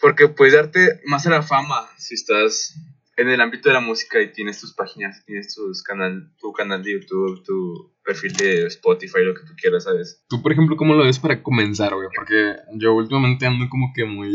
[0.00, 2.74] porque puedes darte más a la fama si estás
[3.16, 6.82] en el ámbito de la música y tienes tus páginas, tienes tus canal, tu canal
[6.82, 10.24] de YouTube, tu perfil de Spotify, lo que tú quieras, ¿sabes?
[10.28, 12.08] Tú, por ejemplo, ¿cómo lo ves para comenzar, güey?
[12.14, 14.28] Porque yo últimamente ando como que muy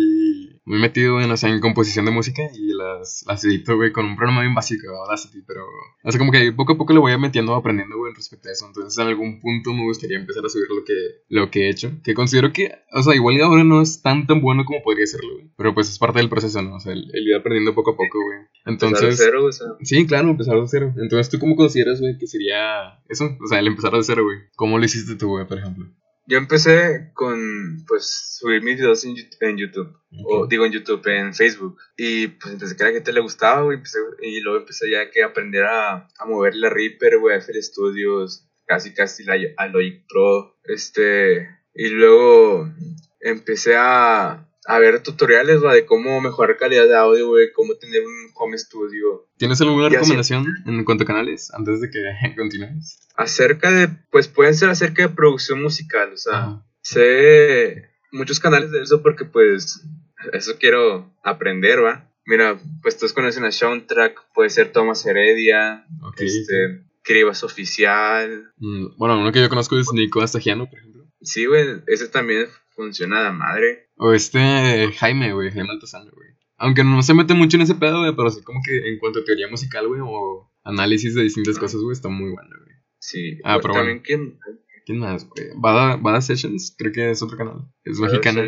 [0.67, 4.05] muy metido en, o sea, en composición de música y las, las edito, güey, con
[4.05, 5.65] un programa bien básico, Audacity, pero,
[6.03, 8.67] o sea, como que poco a poco le voy metiendo, aprendiendo, güey, respecto a eso.
[8.67, 10.93] Entonces, en algún punto me gustaría empezar a subir lo que,
[11.29, 14.41] lo que he hecho, que considero que, o sea, igual ahora no es tan tan
[14.41, 16.75] bueno como podría serlo, güey, pero pues es parte del proceso, ¿no?
[16.75, 18.39] O sea, el, ir aprendiendo poco a poco, güey.
[18.65, 19.67] Entonces, empezar de cero, o sea.
[19.83, 20.93] Sí, claro, empezar de cero.
[20.97, 23.37] Entonces, ¿tú cómo consideras, güey, que sería eso?
[23.41, 24.39] O sea, el empezar de cero, güey.
[24.57, 25.87] ¿Cómo lo hiciste tú, güey, por ejemplo?
[26.29, 31.77] Yo empecé con, pues, subir mis videos en, YouTube, o digo en YouTube, en Facebook,
[31.95, 33.79] y pues empecé que a la gente le gustaba, güey,
[34.21, 39.23] y luego empecé ya que aprender a, a mover la Reaper, güey, estudios, casi casi
[39.23, 42.73] la, a Logic Pro, este, y luego
[43.21, 48.01] empecé a, a ver tutoriales, va, de cómo mejorar calidad de audio, güey, cómo tener
[48.05, 49.25] un home studio.
[49.37, 52.01] ¿Tienes alguna recomendación en cuanto a canales antes de que
[52.35, 53.07] continúes?
[53.15, 58.81] Acerca de, pues pueden ser acerca de producción musical, o sea, sé muchos canales de
[58.81, 59.85] eso porque pues
[60.33, 62.11] eso quiero aprender, va.
[62.25, 65.85] Mira, pues todos conocen a Soundtrack, puede ser Thomas Heredia,
[66.17, 68.51] este, Cribas Oficial.
[68.57, 71.05] Mm, bueno, uno que yo conozco es Nico Astagiano, por ejemplo.
[71.21, 72.47] Sí, güey, ese también
[72.77, 73.89] funciona de madre.
[73.97, 76.29] O este Jaime, güey, Jaime Altozano, güey.
[76.57, 79.19] Aunque no se mete mucho en ese pedo, güey, pero sí como que en cuanto
[79.19, 82.75] a teoría musical, güey, o análisis de distintas cosas, güey, está muy bueno, güey.
[82.99, 84.39] Sí, ah, pero también quién...
[84.85, 85.49] ¿Quién más, güey?
[85.57, 87.67] Bada, Bada, Sessions, creo que es otro canal.
[87.83, 88.47] Es mexicana.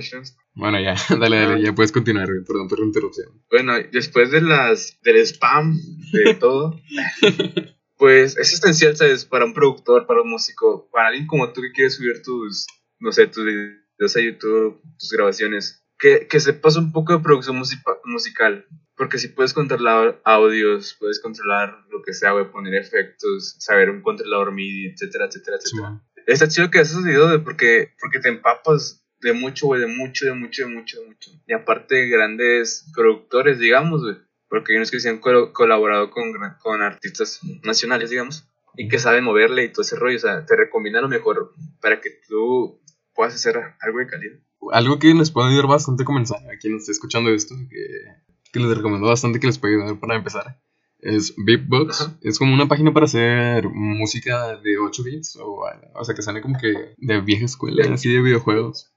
[0.54, 1.60] Bueno, ya, dale, dale, ah.
[1.60, 2.46] ya puedes continuar, güey.
[2.46, 3.44] Perdón por la interrupción.
[3.52, 5.78] Bueno, después de las, del spam,
[6.14, 6.80] de todo,
[7.98, 9.26] pues es esencial, ¿sabes?
[9.26, 12.68] Para un productor, para un músico, para alguien como tú que quiere subir tus,
[13.00, 13.46] no sé, tus
[14.00, 18.66] videos a YouTube, tus grabaciones, que, que sepas un poco de producción musical.
[18.96, 24.02] Porque si puedes controlar audios, puedes controlar lo que sea, güey, poner efectos, saber un
[24.02, 26.02] controlador MIDI, etcétera, etcétera, etcétera.
[26.26, 30.26] Está chido que haces videos, de porque, porque te empapas de mucho, güey, de mucho,
[30.26, 31.32] de mucho, de mucho, de mucho.
[31.48, 34.18] Y aparte, grandes productores, digamos, güey.
[34.50, 39.24] Porque hay unos que se han colaborado con, con artistas nacionales, digamos, y que saben
[39.24, 40.18] moverle y todo ese rollo.
[40.18, 42.79] O sea, te recomienda lo mejor para que tú
[43.20, 44.40] puedas hacer algo de calidad.
[44.72, 47.86] Algo que les puede ayudar bastante a comenzar, a quien esté escuchando esto, que,
[48.54, 50.62] que les recomiendo bastante que les puede ayudar para empezar,
[51.00, 52.12] es Beatbox.
[52.22, 55.66] Es como una página para hacer música de 8 bits, o,
[55.96, 58.90] o sea, que sale como que de vieja escuela, así de videojuegos.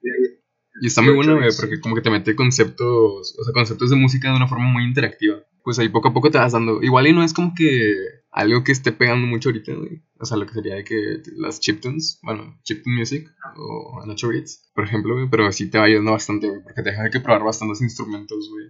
[0.80, 4.30] Y está muy bueno, porque como que te mete conceptos, o sea, conceptos de música
[4.30, 5.38] de una forma muy interactiva.
[5.64, 6.80] Pues ahí poco a poco te vas dando.
[6.80, 9.72] Igual y no es como que algo que esté pegando mucho ahorita,
[10.18, 14.70] O sea, lo que sería de que las chiptunes, bueno, chiptune music o 8 bits,
[14.74, 18.48] por ejemplo, pero sí te va ayudando bastante, porque te deja que probar bastantes instrumentos,
[18.50, 18.66] güey.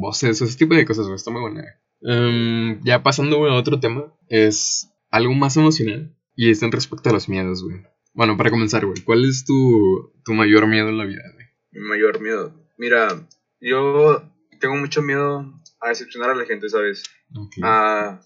[0.00, 1.64] Voces, ese tipo de cosas, güey, está muy buena,
[2.02, 7.14] em, ya pasando, a otro tema, es algo más emocional y es en respecto a
[7.14, 7.82] los miedos, güey.
[8.12, 11.46] Bueno, para comenzar, güey, ¿cuál es tu, tu mayor miedo en la vida, güey?
[11.70, 12.52] Mi mayor miedo.
[12.76, 13.26] Mira,
[13.60, 14.22] yo
[14.60, 17.04] tengo mucho miedo a decepcionar a la gente, ¿sabes?
[17.62, 18.20] A,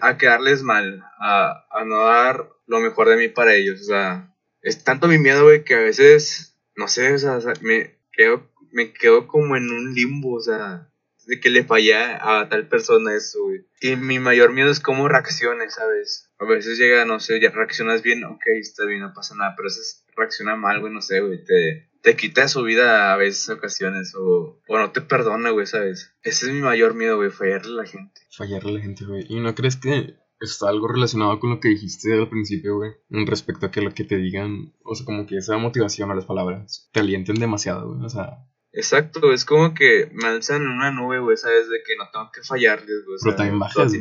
[0.00, 3.80] a, quedarles mal, a, a no dar lo mejor de mí para ellos.
[3.80, 7.98] O sea, es tanto mi miedo, güey, que a veces, no sé, o sea, me
[8.12, 10.90] quedo, me quedo como en un limbo, o sea,
[11.26, 13.66] de que le fallé a tal persona eso, güey.
[13.80, 16.30] Y mi mayor miedo es cómo reaccione, ¿sabes?
[16.38, 19.68] A veces llega, no sé, ya reaccionas bien, ok, está bien, no pasa nada, pero
[19.68, 23.48] a veces reacciona mal, güey, no sé, güey, te, te quita su vida a veces,
[23.48, 26.14] ocasiones, o, o no te perdona, güey, ¿sabes?
[26.22, 28.20] Ese es mi mayor miedo, güey, fallarle a la gente.
[28.30, 29.24] Fallarle a la gente, güey.
[29.26, 32.92] ¿Y no crees que está algo relacionado con lo que dijiste al principio, güey?
[33.08, 36.26] Respecto a que lo que te digan, o sea, como que esa motivación a las
[36.26, 38.46] palabras te alienten demasiado, güey, o sea
[38.76, 41.70] Exacto, es como que me alzan en una nube, güey, ¿sabes?
[41.70, 43.18] De que no tengo que fallarles, güey.
[43.22, 43.92] Pero también bajas,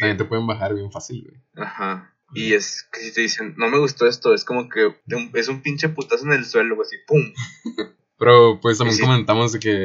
[0.00, 1.40] también te pueden bajar bien fácil, güey.
[1.54, 2.17] Ajá.
[2.32, 4.94] Y es que si te dicen, no me gustó esto, es como que
[5.34, 7.32] es un pinche putazo en el suelo, güey, así, ¡pum!
[8.18, 9.84] Pero pues también comentamos de que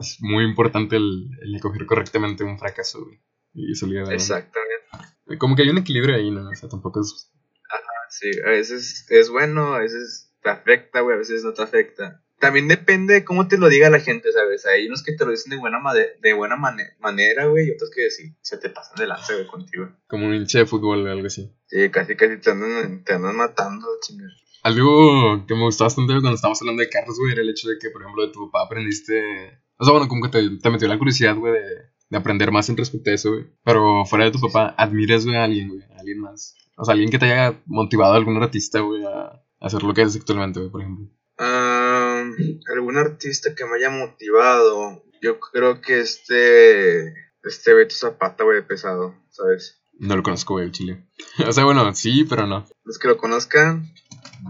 [0.00, 3.20] es muy importante el, el escoger correctamente un fracaso, güey.
[3.52, 5.38] Y salir Exactamente.
[5.38, 6.48] Como que hay un equilibrio ahí, ¿no?
[6.48, 7.30] O sea, tampoco es...
[7.70, 11.62] Ajá, sí, a veces es bueno, a veces te afecta, güey, a veces no te
[11.62, 14.66] afecta también depende de cómo te lo diga la gente, ¿sabes?
[14.66, 15.80] Hay unos que te lo dicen de buena,
[16.20, 19.88] de buena manera, güey, y otros que sí, se te pasan de lanza, güey, contigo.
[20.06, 21.50] Como un hinche de fútbol o algo así.
[21.74, 24.30] Sí, casi casi te andan, te andan matando, chingar.
[24.62, 27.78] Algo que me gustó bastante cuando estábamos hablando de carros, güey, era el hecho de
[27.80, 29.58] que, por ejemplo, de tu papá aprendiste...
[29.76, 31.64] O sea, bueno, como que te, te metió la curiosidad, güey, de,
[32.10, 33.46] de, aprender más en respecto a eso, güey.
[33.64, 36.54] Pero fuera de tu papá, admires, güey, a alguien, güey, a alguien más.
[36.76, 40.02] O sea, alguien que te haya motivado a algún artista, güey, a hacer lo que
[40.02, 41.08] haces actualmente, güey, por ejemplo.
[41.38, 42.24] Ah,
[42.72, 45.02] algún artista que me haya motivado.
[45.20, 47.14] Yo creo que este.
[47.42, 49.83] Este Beto Zapata, güey, pesado, ¿sabes?
[49.98, 51.04] No lo conozco, güey, el chile.
[51.46, 52.66] o sea, bueno, sí, pero no.
[52.84, 53.92] Los que lo conozcan,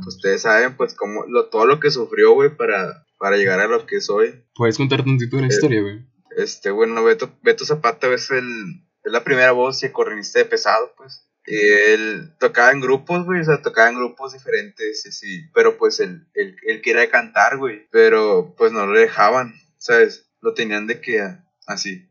[0.06, 3.86] ustedes saben, pues, como lo, todo lo que sufrió, güey, para, para llegar a lo
[3.86, 4.44] que soy.
[4.54, 6.06] ¿Puedes contar tantito de la eh, historia, güey?
[6.36, 10.92] Este, bueno, Beto, Beto Zapata es, el, es la primera voz y correnista de pesado,
[10.96, 11.28] pues.
[11.46, 16.00] Y él tocaba en grupos, güey, o sea, tocaba en grupos diferentes, sí, pero pues
[16.00, 20.30] él, él, él quería cantar, güey, pero pues no lo dejaban, ¿sabes?
[20.40, 21.20] Lo tenían de que
[21.66, 22.08] así,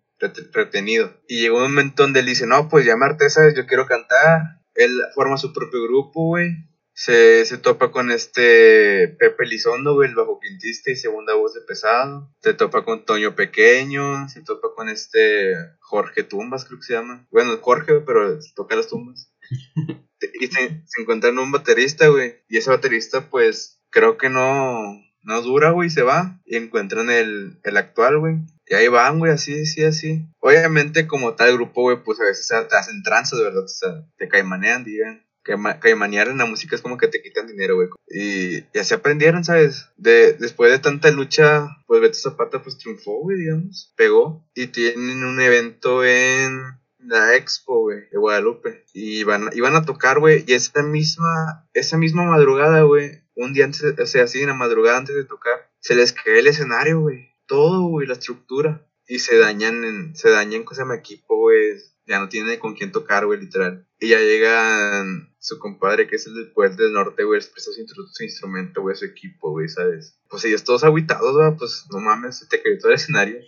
[0.51, 1.13] retenido.
[1.27, 3.55] Y llegó un momento donde él dice, no, pues llamarte, ¿sabes?
[3.55, 4.61] Yo quiero cantar.
[4.75, 6.51] Él forma su propio grupo, güey.
[6.95, 11.61] Se, se, topa con este Pepe Lizondo, güey, el bajo quintista y segunda voz de
[11.61, 12.31] pesado.
[12.43, 17.27] Se topa con Toño Pequeño, se topa con este Jorge Tumbas, creo que se llama.
[17.31, 19.33] Bueno, Jorge, pero toca las tumbas.
[20.39, 22.43] y se, se encuentran un baterista, güey.
[22.47, 26.41] Y ese baterista, pues, creo que no, no dura, güey, se va.
[26.45, 28.35] Y encuentran el, el actual, güey.
[28.67, 30.25] Y ahí van, güey, así, así, así.
[30.39, 33.63] Obviamente, como tal grupo, güey, pues a veces te hacen tranza, de verdad.
[33.63, 37.75] O sea, te caimanean, digan que en la música es como que te quitan dinero,
[37.75, 37.89] güey.
[38.07, 39.89] Y, y, así aprendieron, ¿sabes?
[39.97, 43.93] De, después de tanta lucha, pues Beto Zapata pues triunfó, güey, digamos.
[43.97, 44.47] Pegó.
[44.55, 46.61] Y tienen un evento en
[46.99, 48.85] la expo, güey, de Guadalupe.
[48.93, 50.45] Y iban, iban a tocar, güey.
[50.47, 54.53] Y esa misma, esa misma madrugada, güey, un día antes, o sea, así en la
[54.53, 57.32] madrugada antes de tocar, se les cae el escenario, güey.
[57.47, 58.87] Todo, güey, la estructura.
[59.07, 62.91] Y se dañan, en, se dañan, cosa mi equipo, güey ya no tiene con quién
[62.91, 63.87] tocar, güey, literal.
[63.99, 68.23] Y ya llegan su compadre, que es el del del norte, güey, expresa su, su,
[68.23, 70.19] instrumento, güey, su equipo, güey, ¿sabes?
[70.29, 73.39] Pues ellos todos aguitados, güey, pues no mames, se te cayó todo el escenario.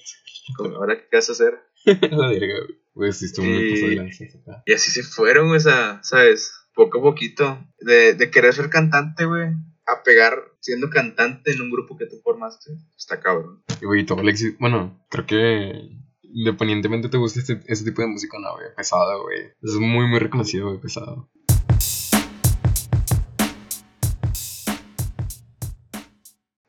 [0.59, 1.59] Ahora, ¿qué vas a hacer?
[1.85, 2.79] La verga, güey.
[2.93, 4.09] Pues sí, estuvo muy
[4.65, 6.53] Y así se fueron, güey, ¿sabes?
[6.73, 7.59] Poco a poquito.
[7.79, 9.49] De, de querer ser cantante, güey,
[9.87, 12.71] a pegar siendo cantante en un grupo que tú formaste.
[12.97, 13.63] Está cabrón.
[13.81, 14.57] Y, güey, todo el.
[14.59, 15.89] Bueno, creo que
[16.21, 19.53] independientemente te guste este, este tipo de música, no, güey, pesada, güey.
[19.61, 21.29] Es muy, muy reconocido, güey, pesado.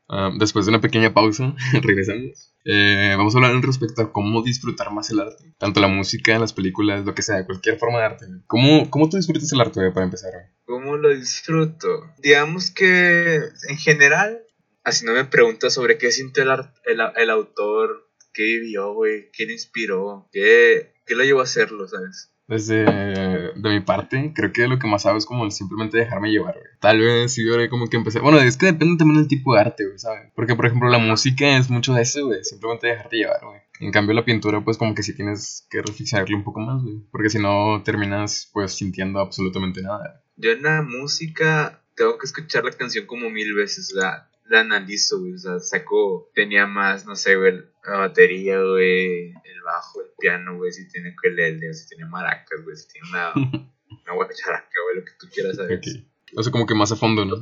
[0.09, 2.56] Ah, después de una pequeña pausa, regresamos.
[2.69, 5.55] Eh, vamos a hablar en respecto a cómo disfrutar más el arte.
[5.59, 8.27] Tanto la música, las películas, lo que sea, cualquier forma de arte.
[8.47, 10.33] ¿Cómo, cómo tú disfrutas el arte, para empezar?
[10.65, 11.89] ¿Cómo lo disfruto?
[12.19, 13.37] Digamos que
[13.69, 14.43] en general,
[14.83, 16.51] así no me preguntas sobre qué siente el,
[16.85, 18.07] el, el autor
[18.37, 22.36] qué vivió, güey, qué le inspiró, qué, qué lo llevó a hacerlo, ¿sabes?
[22.49, 26.55] Desde de mi parte, creo que lo que más hago es como simplemente dejarme llevar,
[26.55, 26.67] güey.
[26.81, 28.21] Tal vez si yo como que empecé.
[28.21, 30.31] Bueno, es que depende también del tipo de arte, güey, ¿sabes?
[30.35, 32.45] Porque, por ejemplo, la música es mucho de eso, güey.
[32.45, 33.61] Simplemente dejarte llevar, güey.
[33.81, 37.01] En cambio, la pintura, pues como que sí tienes que reflexionarle un poco más, güey.
[37.11, 40.23] Porque si no, terminas, pues, sintiendo absolutamente nada.
[40.37, 45.21] Yo en la música tengo que escuchar la canción como mil veces, sea, la analizo,
[45.21, 45.35] güey.
[45.35, 50.57] O sea, saco, tenía más, no sé, güey, la batería, güey, el bajo, el piano,
[50.57, 55.05] güey, si tiene ukelele, si tiene maracas, güey, si tiene una, una guacharaca, güey, lo
[55.05, 55.79] que tú quieras saber.
[55.79, 56.09] Okay.
[56.37, 57.37] O sea, como que más a fondo, ¿no?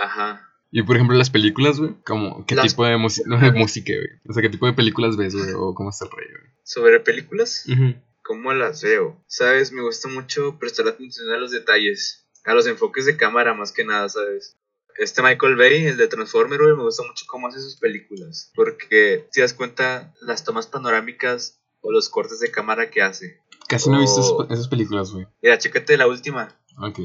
[0.00, 0.46] Ajá.
[0.72, 2.98] Y por ejemplo, las películas, güey, como, ¿qué tipo de, de
[3.52, 4.20] música, güey?
[4.28, 5.52] O sea, ¿qué tipo de películas ves, güey?
[5.56, 6.52] O cómo está el rey, güey.
[6.62, 7.66] ¿Sobre películas?
[8.22, 9.20] ¿Cómo las veo?
[9.26, 13.72] Sabes, me gusta mucho prestar atención a los detalles, a los enfoques de cámara más
[13.72, 14.56] que nada, ¿sabes?
[15.00, 18.52] Este Michael Bay, el de Transformer, me gusta mucho cómo hace sus películas.
[18.54, 23.40] Porque si das cuenta, las tomas panorámicas o los cortes de cámara que hace.
[23.66, 25.26] Casi no he visto esas películas, güey.
[25.40, 26.54] Mira, chécate la última.
[26.76, 26.98] Ok.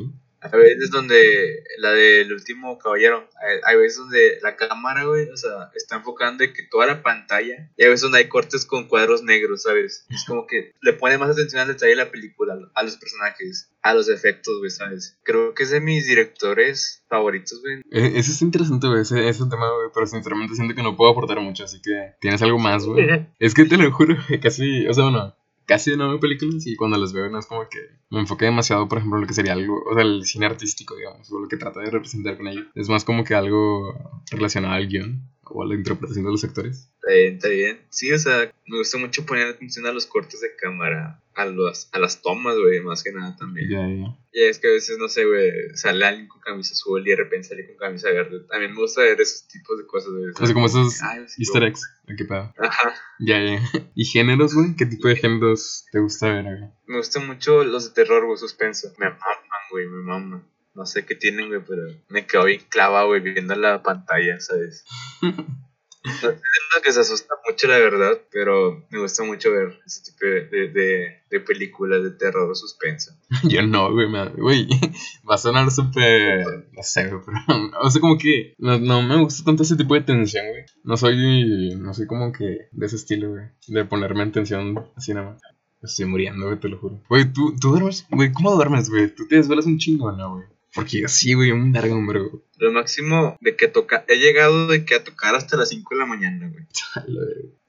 [0.51, 3.27] Hay veces donde la del último caballero,
[3.63, 7.69] hay, veces donde la cámara, güey, o sea, está enfocando de que toda la pantalla,
[7.77, 10.05] y hay veces donde hay cortes con cuadros negros, ¿sabes?
[10.09, 13.71] Es como que le pone más atención al detalle de la película, a los personajes,
[13.81, 15.17] a los efectos, güey, ¿sabes?
[15.23, 17.81] Creo que es de mis directores favoritos, güey.
[17.91, 21.11] E, ese es interesante, güey, ese, ese tema, güey, pero sinceramente siento que no puedo
[21.11, 23.27] aportar mucho, así que tienes algo más, güey.
[23.39, 25.35] es que te lo juro, casi, o sea, bueno
[25.65, 28.87] casi no veo películas y cuando las veo no es como que me enfoque demasiado,
[28.87, 31.47] por ejemplo, en lo que sería algo, o sea, el cine artístico, digamos, o lo
[31.47, 32.65] que trata de representar con ello.
[32.75, 33.93] Es más como que algo
[34.31, 36.89] relacionado al guion o a la interpretación de los actores.
[36.95, 37.81] Está bien, está bien.
[37.89, 41.89] Sí, o sea, me gusta mucho poner atención a los cortes de cámara, a, los,
[41.91, 43.69] a las tomas, güey, más que nada también.
[43.69, 44.17] Ya, ya.
[44.31, 47.15] Y es que a veces, no sé, güey, sale alguien con camisa azul y de
[47.15, 48.45] repente sale con camisa verde.
[48.49, 50.33] También me gusta ver esos tipos de cosas, güey.
[50.33, 50.99] Sea, como esos
[51.37, 51.81] easter eggs.
[52.17, 52.53] ¿Qué pedo?
[52.57, 52.93] Ajá.
[53.19, 53.61] Ya, ya.
[53.95, 54.75] ¿Y géneros, güey?
[54.75, 56.69] ¿Qué tipo de géneros te gusta ver, güey?
[56.87, 58.89] Me gustan mucho los de terror, güey, suspenso.
[58.97, 60.43] Me maman, güey, me maman.
[60.73, 64.83] No sé qué tienen, güey, pero me quedo bien clava, güey, viendo la pantalla, ¿sabes?
[66.05, 70.69] No que se asusta mucho, la verdad, pero me gusta mucho ver ese tipo de,
[70.69, 73.11] de, de películas de terror o suspenso.
[73.43, 74.67] Yo no, güey, güey,
[75.29, 77.23] va a sonar súper, no sé, pero,
[77.81, 80.65] o sea, como que no, no, me gusta tanto ese tipo de tensión, güey.
[80.83, 85.13] No soy, no soy como que de ese estilo, güey, de ponerme en tensión así
[85.13, 85.41] nada más.
[85.81, 87.03] Estoy muriendo, güey, te lo juro.
[87.09, 89.13] Güey, ¿tú, tú duermes, güey, ¿cómo duermes, güey?
[89.13, 90.45] ¿Tú te desvelas un chingo, no, güey?
[90.75, 92.43] Porque sí, güey, un verga, hombre, güey.
[92.57, 94.03] Lo máximo de que toca.
[94.09, 96.65] He llegado de que a tocar hasta las 5 de la mañana, güey.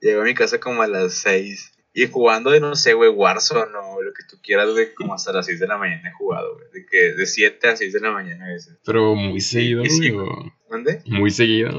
[0.01, 1.71] Llego a mi casa como a las 6.
[1.93, 5.31] Y jugando de, no sé, güey, Warzone o lo que tú quieras, güey, como hasta
[5.31, 6.67] las 6 de la mañana he jugado, güey.
[6.71, 8.77] De que de 7 a 6 de la mañana a veces.
[8.85, 10.53] Pero muy seguido, güey.
[10.69, 11.01] ¿Mande?
[11.05, 11.71] Muy seguido.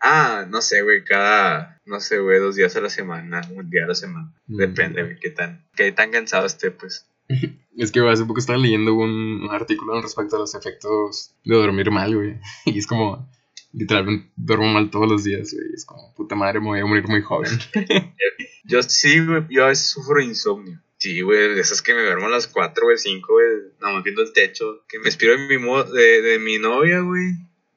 [0.00, 3.84] Ah, no sé, güey, cada, no sé, güey, dos días a la semana, un día
[3.84, 4.32] a la semana.
[4.46, 4.56] Mm.
[4.56, 7.07] Depende, güey, qué tan, qué tan cansado esté, pues.
[7.78, 12.14] Es que hace poco estaba leyendo un, artículo respecto a los efectos de dormir mal,
[12.14, 12.36] güey.
[12.66, 13.30] Y es como,
[13.72, 15.74] literalmente duermo mal todos los días, güey.
[15.74, 17.52] Es como, puta madre, me voy a morir muy joven.
[18.64, 20.80] yo sí, güey, yo a veces sufro insomnio.
[20.96, 23.46] Sí, güey, de esas que me duermo a las 4, güey, 5, güey,
[23.80, 24.84] nada más viendo el techo.
[24.88, 27.34] Que me inspiro de mi, de, de mi novia, güey.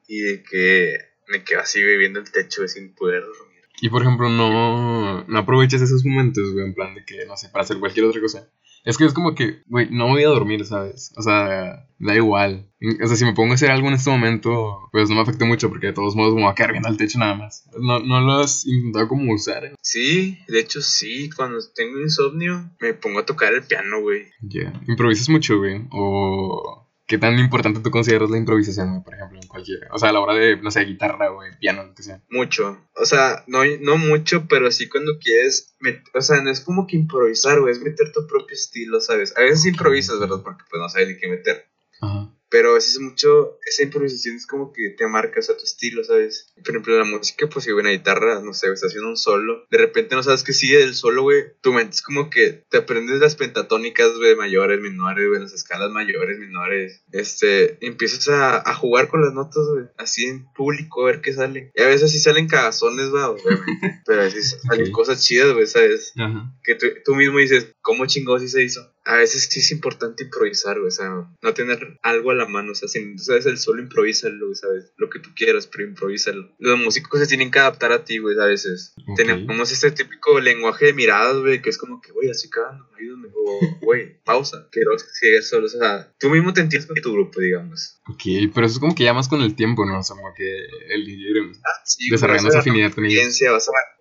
[0.08, 0.98] Y de que
[1.28, 3.62] me quedo así, güey, viendo el techo, güey, sin poder dormir.
[3.82, 7.50] Y por ejemplo, no, no aprovechas esos momentos, güey, en plan de que, no sé,
[7.50, 8.48] para hacer cualquier otra cosa.
[8.84, 11.14] Es que es como que, güey, no voy a dormir, ¿sabes?
[11.18, 12.68] O sea, da igual.
[13.04, 15.46] O sea, si me pongo a hacer algo en este momento, pues no me afecta
[15.46, 17.66] mucho porque de todos modos me voy a quedar viendo al techo nada más.
[17.80, 19.76] ¿No, no lo has intentado como usar?
[19.82, 21.30] Sí, de hecho sí.
[21.30, 24.24] Cuando tengo insomnio, me pongo a tocar el piano, güey.
[24.42, 24.74] Ya.
[24.88, 25.86] ¿Improvisas mucho, güey?
[25.92, 26.81] O
[27.12, 29.80] ¿Qué tan importante tú consideras la improvisación, por ejemplo, en cualquier...
[29.92, 32.24] O sea, a la hora de, no sé, guitarra o piano, lo que sea.
[32.30, 32.88] Mucho.
[32.96, 35.76] O sea, no, no mucho, pero sí cuando quieres...
[36.14, 39.36] o sea, no es como que improvisar, güey, es meter tu propio estilo, ¿sabes?
[39.36, 40.42] A veces improvisas, ¿verdad?
[40.42, 41.66] Porque pues no sabes ni qué meter.
[42.00, 42.34] Ajá.
[42.52, 46.54] Pero a veces mucho, esa improvisación es como que te marcas a tu estilo, ¿sabes?
[46.58, 49.78] Por ejemplo, la música, pues si una guitarra, no sé, estás haciendo un solo, de
[49.78, 51.44] repente no sabes qué sigue del solo, güey.
[51.62, 55.92] Tu mente es como que te aprendes las pentatónicas, güey, mayores, menores, güey, las escalas
[55.92, 57.02] mayores, menores.
[57.14, 61.32] Este, empiezas a, a jugar con las notas, güey, así en público, a ver qué
[61.32, 61.72] sale.
[61.74, 64.02] Y a veces sí salen cagazones, güey, obviamente.
[64.06, 66.12] pero a veces salen cosas chidas, güey, ¿sabes?
[66.18, 66.54] Ajá.
[66.66, 68.92] Que tú, tú mismo dices, ¿cómo chingados sí se hizo?
[69.06, 71.10] A veces sí es importante improvisar, güey, o sea,
[71.42, 74.94] no tener algo a la mano, o sea, si sabes el solo, improvísalo, ¿sabes?
[74.98, 76.50] Lo que tú quieras, pero improvísalo.
[76.60, 78.94] Los músicos se tienen que adaptar a ti, güey, a veces.
[79.16, 83.30] Tenemos este típico lenguaje de miradas, güey, que es como que, güey, así cagando, ayúdame,
[83.34, 87.40] o, güey, pausa, quiero seguir solo, o sea, tú mismo te entiendes con tu grupo,
[87.40, 88.00] digamos.
[88.08, 90.00] Ok, pero eso es como que ya más con el tiempo, ¿no?
[90.00, 93.40] O sea, como que el ir ah, desarrollando esa afinidad con ellos.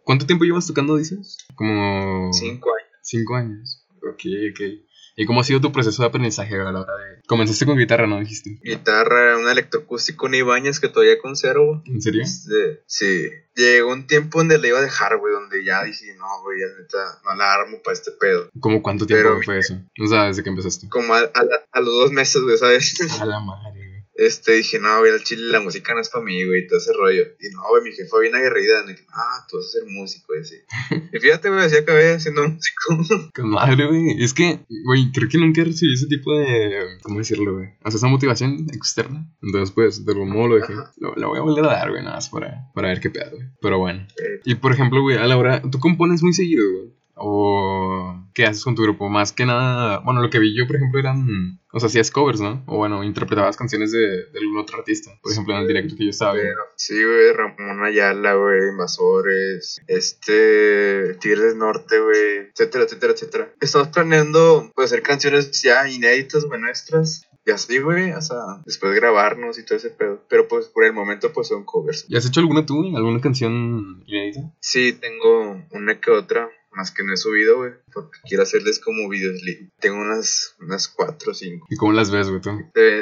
[0.05, 1.39] ¿Cuánto tiempo llevas tocando, dices?
[1.55, 2.33] Como...
[2.33, 2.99] Cinco años.
[3.03, 3.87] Cinco años.
[4.03, 4.90] Ok, ok.
[5.21, 7.21] ¿Y cómo ha sido tu proceso de aprendizaje a la hora de...?
[7.27, 8.59] Comenzaste con guitarra, ¿no dijiste?
[8.63, 11.83] Guitarra, un electroacústico, un Ibáñez que todavía conservo.
[11.85, 12.23] ¿En serio?
[12.23, 13.29] Este, sí.
[13.55, 16.69] Llegó un tiempo donde le iba a dejar, güey, donde ya dije, no, güey, ya
[16.69, 18.49] neta, no la armo para este pedo.
[18.61, 19.75] ¿Cómo cuánto tiempo fue eso?
[20.03, 20.89] O sea, desde que empezaste.
[20.89, 23.21] Como a, a los dos meses, güey, ¿sabes?
[23.21, 23.80] A la madre
[24.21, 26.93] este, dije, no, güey, al chile la música no es para mí, güey, todo ese
[26.93, 27.23] rollo.
[27.41, 30.41] Y no, güey, mi jefa bien aguerrida, dije, ah, tú vas a ser músico, y
[30.41, 30.57] así.
[31.13, 33.31] Y fíjate, güey, así acabé siendo músico.
[33.35, 34.23] Con madre, güey.
[34.23, 37.69] Es que, güey, creo que nunca recibí ese tipo de, ¿cómo decirlo, güey?
[37.83, 39.27] O sea, esa motivación externa.
[39.41, 40.75] Entonces, pues, de algún modo lo dije.
[40.99, 43.49] Lo, voy a volver a dar, güey, nada más para, para ver qué pedo, güey.
[43.63, 44.07] Pero bueno.
[44.45, 47.00] Y, por ejemplo, güey, a la hora, tú compones muy seguido, güey.
[47.23, 49.09] ¿O qué haces con tu grupo?
[49.09, 52.41] Más que nada, bueno, lo que vi yo, por ejemplo, eran, o sea, hacías covers,
[52.41, 52.65] ¿no?
[52.67, 56.05] O bueno, interpretabas canciones de, de algún otro artista, por ejemplo, en el directo que
[56.05, 56.63] yo estaba viendo.
[56.77, 63.55] Sí, güey, Ramón Ayala, güey, Invasores, este, Tigres del Norte, güey, etcétera, etcétera, etcétera.
[63.61, 67.27] Estamos planeando, pues, hacer canciones ya inéditas, güey, nuestras.
[67.47, 70.23] Y así, güey, o sea, después grabarnos y todo ese pedo.
[70.29, 72.05] Pero pues por el momento pues son covers.
[72.07, 74.53] ¿Y has hecho alguna tú, alguna canción inédita?
[74.61, 79.09] Sí, tengo una que otra más que no he subido, güey, porque quiero hacerles como
[79.09, 79.41] videos.
[79.81, 81.67] Tengo unas, unas cuatro o cinco.
[81.71, 82.51] ¿Y cómo las ves, güey, tú?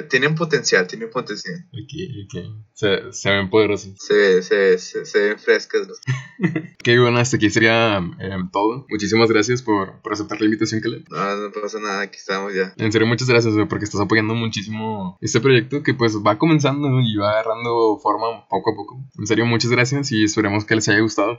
[0.08, 1.66] tienen potencial, tienen potencial.
[1.72, 1.92] Ok,
[2.24, 2.64] ok.
[2.72, 3.94] Se, se ven poderosos.
[3.98, 5.88] Se, se, se, se ven frescas.
[6.40, 8.86] ok, bueno, hasta aquí sería em, todo.
[8.88, 11.04] Muchísimas gracias por, por aceptar la invitación que le...
[11.10, 12.74] No, no pasa nada, aquí estamos ya.
[12.76, 17.00] En serio, muchas gracias, güey, porque estás apoyando muchísimo este proyecto que pues va comenzando
[17.00, 19.04] y va agarrando forma poco a poco.
[19.18, 21.38] En serio, muchas gracias y esperemos que les haya gustado.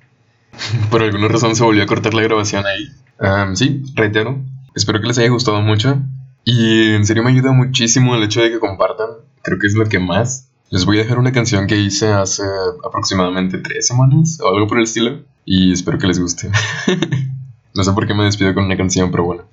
[0.91, 3.55] Por alguna razón se volvió a cortar la grabación ahí.
[3.55, 4.39] sí, reitero.
[4.75, 6.01] Espero que les haya gustado mucho.
[6.45, 9.09] Y en serio me ayuda muchísimo el hecho de que compartan.
[9.41, 10.49] Creo que es lo que más.
[10.71, 12.43] Les voy a dejar una canción que hice hace
[12.85, 15.23] aproximadamente tres semanas o algo por el estilo.
[15.45, 16.49] Y espero que les guste.
[17.73, 19.43] no sé por qué me despido con una canción, pero bueno.